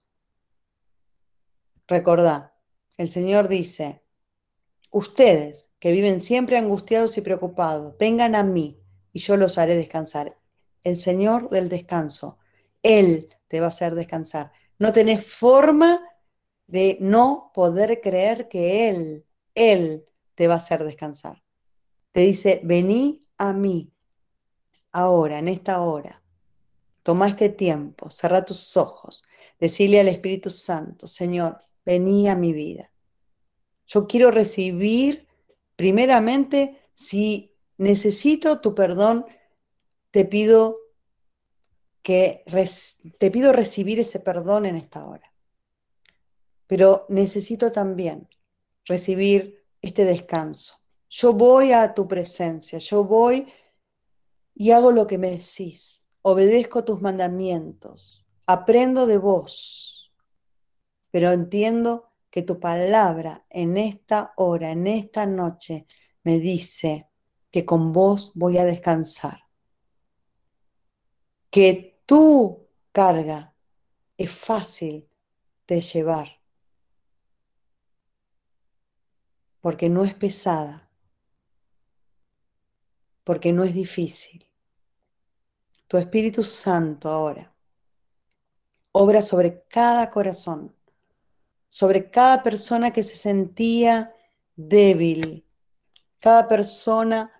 [1.87, 2.55] Recordá,
[2.97, 4.03] el Señor dice,
[4.91, 8.81] ustedes que viven siempre angustiados y preocupados, vengan a mí
[9.13, 10.37] y yo los haré descansar.
[10.83, 12.37] El Señor del descanso,
[12.83, 14.51] Él te va a hacer descansar.
[14.79, 16.01] No tenés forma
[16.67, 20.05] de no poder creer que Él, Él
[20.35, 21.43] te va a hacer descansar.
[22.11, 23.93] Te dice, vení a mí
[24.91, 26.21] ahora, en esta hora.
[27.03, 29.23] Toma este tiempo, cerra tus ojos,
[29.59, 32.91] decirle al Espíritu Santo, Señor, vení a mi vida.
[33.85, 35.27] Yo quiero recibir,
[35.75, 39.25] primeramente, si necesito tu perdón,
[40.11, 40.77] te pido
[42.01, 42.43] que
[43.17, 45.33] te pido recibir ese perdón en esta hora.
[46.65, 48.27] Pero necesito también
[48.85, 50.75] recibir este descanso.
[51.09, 53.47] Yo voy a tu presencia, yo voy
[54.59, 60.11] y hago lo que me decís, obedezco tus mandamientos, aprendo de vos,
[61.11, 65.85] pero entiendo que tu palabra en esta hora, en esta noche,
[66.23, 67.07] me dice
[67.51, 69.43] que con vos voy a descansar,
[71.51, 73.53] que tu carga
[74.17, 75.07] es fácil
[75.67, 76.41] de llevar,
[79.61, 80.89] porque no es pesada,
[83.23, 84.46] porque no es difícil
[85.87, 87.53] tu Espíritu Santo ahora
[88.97, 90.75] obra sobre cada corazón,
[91.67, 94.13] sobre cada persona que se sentía
[94.55, 95.45] débil,
[96.19, 97.31] cada persona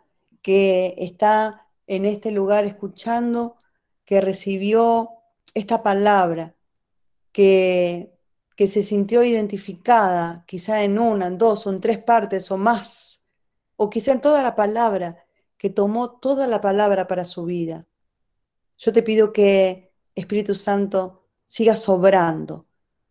[0.42, 3.58] que está en este lugar escuchando,
[4.06, 5.10] que recibió
[5.54, 6.56] esta palabra,
[7.32, 8.14] que,
[8.56, 13.24] que se sintió identificada, quizá en una, en dos o en tres partes o más,
[13.78, 15.26] o quizá en toda la palabra,
[15.58, 17.87] que tomó toda la palabra para su vida.
[18.78, 22.68] Yo te pido que, Espíritu Santo, siga sobrando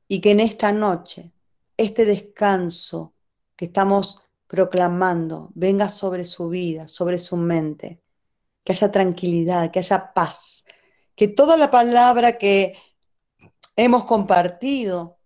[0.07, 1.33] y que en esta noche,
[1.77, 3.15] este descanso
[3.57, 8.01] que estamos proclamando, venga sobre su vida, sobre su mente,
[8.63, 10.65] que haya tranquilidad, que haya paz,
[11.17, 12.77] que toda la palabra que
[13.75, 15.19] hemos compartido,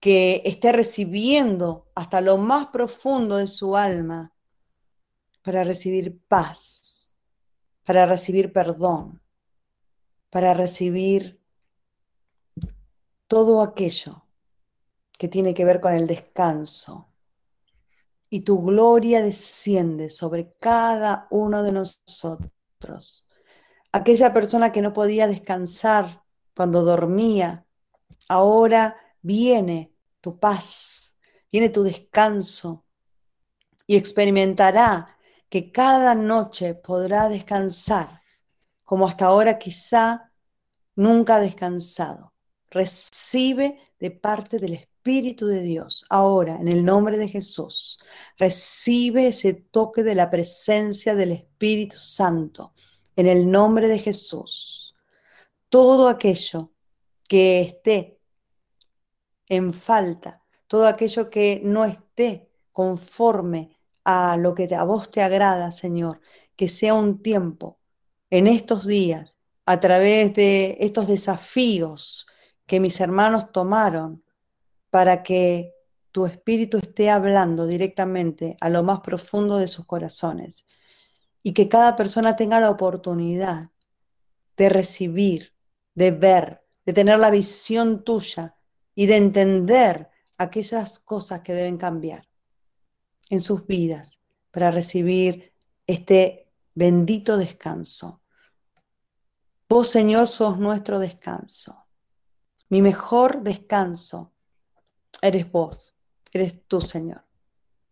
[0.00, 4.32] que esté recibiendo hasta lo más profundo de su alma,
[5.42, 7.12] para recibir paz,
[7.84, 9.22] para recibir perdón,
[10.30, 11.40] para recibir
[13.26, 14.26] todo aquello
[15.18, 17.08] que tiene que ver con el descanso.
[18.28, 23.26] Y tu gloria desciende sobre cada uno de nosotros.
[23.92, 26.22] Aquella persona que no podía descansar
[26.54, 27.66] cuando dormía,
[28.28, 31.14] ahora viene tu paz,
[31.50, 32.84] viene tu descanso
[33.86, 35.16] y experimentará
[35.48, 38.15] que cada noche podrá descansar
[38.86, 40.32] como hasta ahora quizá
[40.94, 42.32] nunca ha descansado.
[42.70, 47.98] Recibe de parte del Espíritu de Dios, ahora, en el nombre de Jesús.
[48.38, 52.74] Recibe ese toque de la presencia del Espíritu Santo,
[53.16, 54.94] en el nombre de Jesús.
[55.68, 56.72] Todo aquello
[57.28, 58.20] que esté
[59.48, 65.72] en falta, todo aquello que no esté conforme a lo que a vos te agrada,
[65.72, 66.20] Señor,
[66.54, 67.75] que sea un tiempo
[68.30, 72.26] en estos días, a través de estos desafíos
[72.66, 74.22] que mis hermanos tomaron,
[74.90, 75.74] para que
[76.12, 80.64] tu espíritu esté hablando directamente a lo más profundo de sus corazones
[81.42, 83.70] y que cada persona tenga la oportunidad
[84.56, 85.52] de recibir,
[85.94, 88.56] de ver, de tener la visión tuya
[88.94, 90.08] y de entender
[90.38, 92.26] aquellas cosas que deben cambiar
[93.28, 94.20] en sus vidas
[94.50, 95.52] para recibir
[95.86, 96.45] este
[96.76, 98.22] bendito descanso.
[99.68, 101.86] Vos, Señor, sos nuestro descanso.
[102.68, 104.32] Mi mejor descanso
[105.20, 105.96] eres vos,
[106.32, 107.24] eres tú, Señor.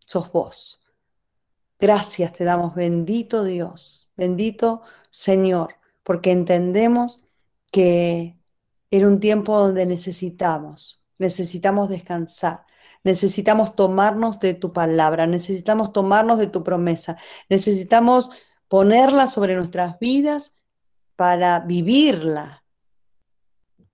[0.05, 0.81] Sos vos.
[1.79, 7.21] Gracias te damos, bendito Dios, bendito Señor, porque entendemos
[7.69, 8.39] que
[8.91, 12.65] era un tiempo donde necesitamos, necesitamos descansar,
[13.03, 17.17] necesitamos tomarnos de tu palabra, necesitamos tomarnos de tu promesa,
[17.49, 18.29] necesitamos
[18.67, 20.53] ponerla sobre nuestras vidas
[21.15, 22.63] para vivirla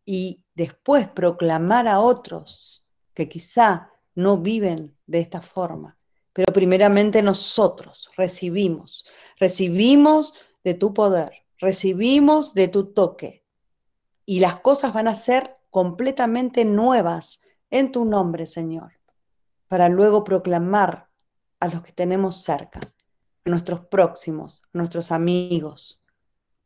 [0.06, 5.98] y después proclamar a otros que quizá no viven de esta forma.
[6.34, 9.06] Pero primeramente nosotros recibimos,
[9.38, 10.34] recibimos
[10.64, 13.45] de tu poder, recibimos de tu toque
[14.26, 18.93] y las cosas van a ser completamente nuevas en tu nombre, Señor,
[19.68, 21.10] para luego proclamar
[21.60, 22.80] a los que tenemos cerca,
[23.45, 26.03] a nuestros próximos, a nuestros amigos,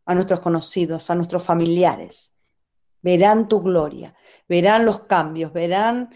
[0.05, 2.31] a nuestros conocidos, a nuestros familiares.
[3.01, 4.15] Verán tu gloria,
[4.47, 6.09] verán los cambios, verán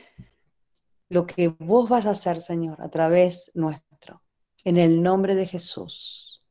[1.10, 4.24] lo que vos vas a hacer, Señor, a través nuestro.
[4.64, 6.46] En el nombre de Jesús.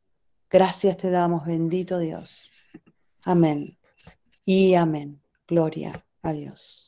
[0.50, 2.50] Gracias te damos, bendito Dios.
[3.24, 3.78] Amén.
[4.44, 5.20] Y amén.
[5.46, 6.87] Gloria a Dios.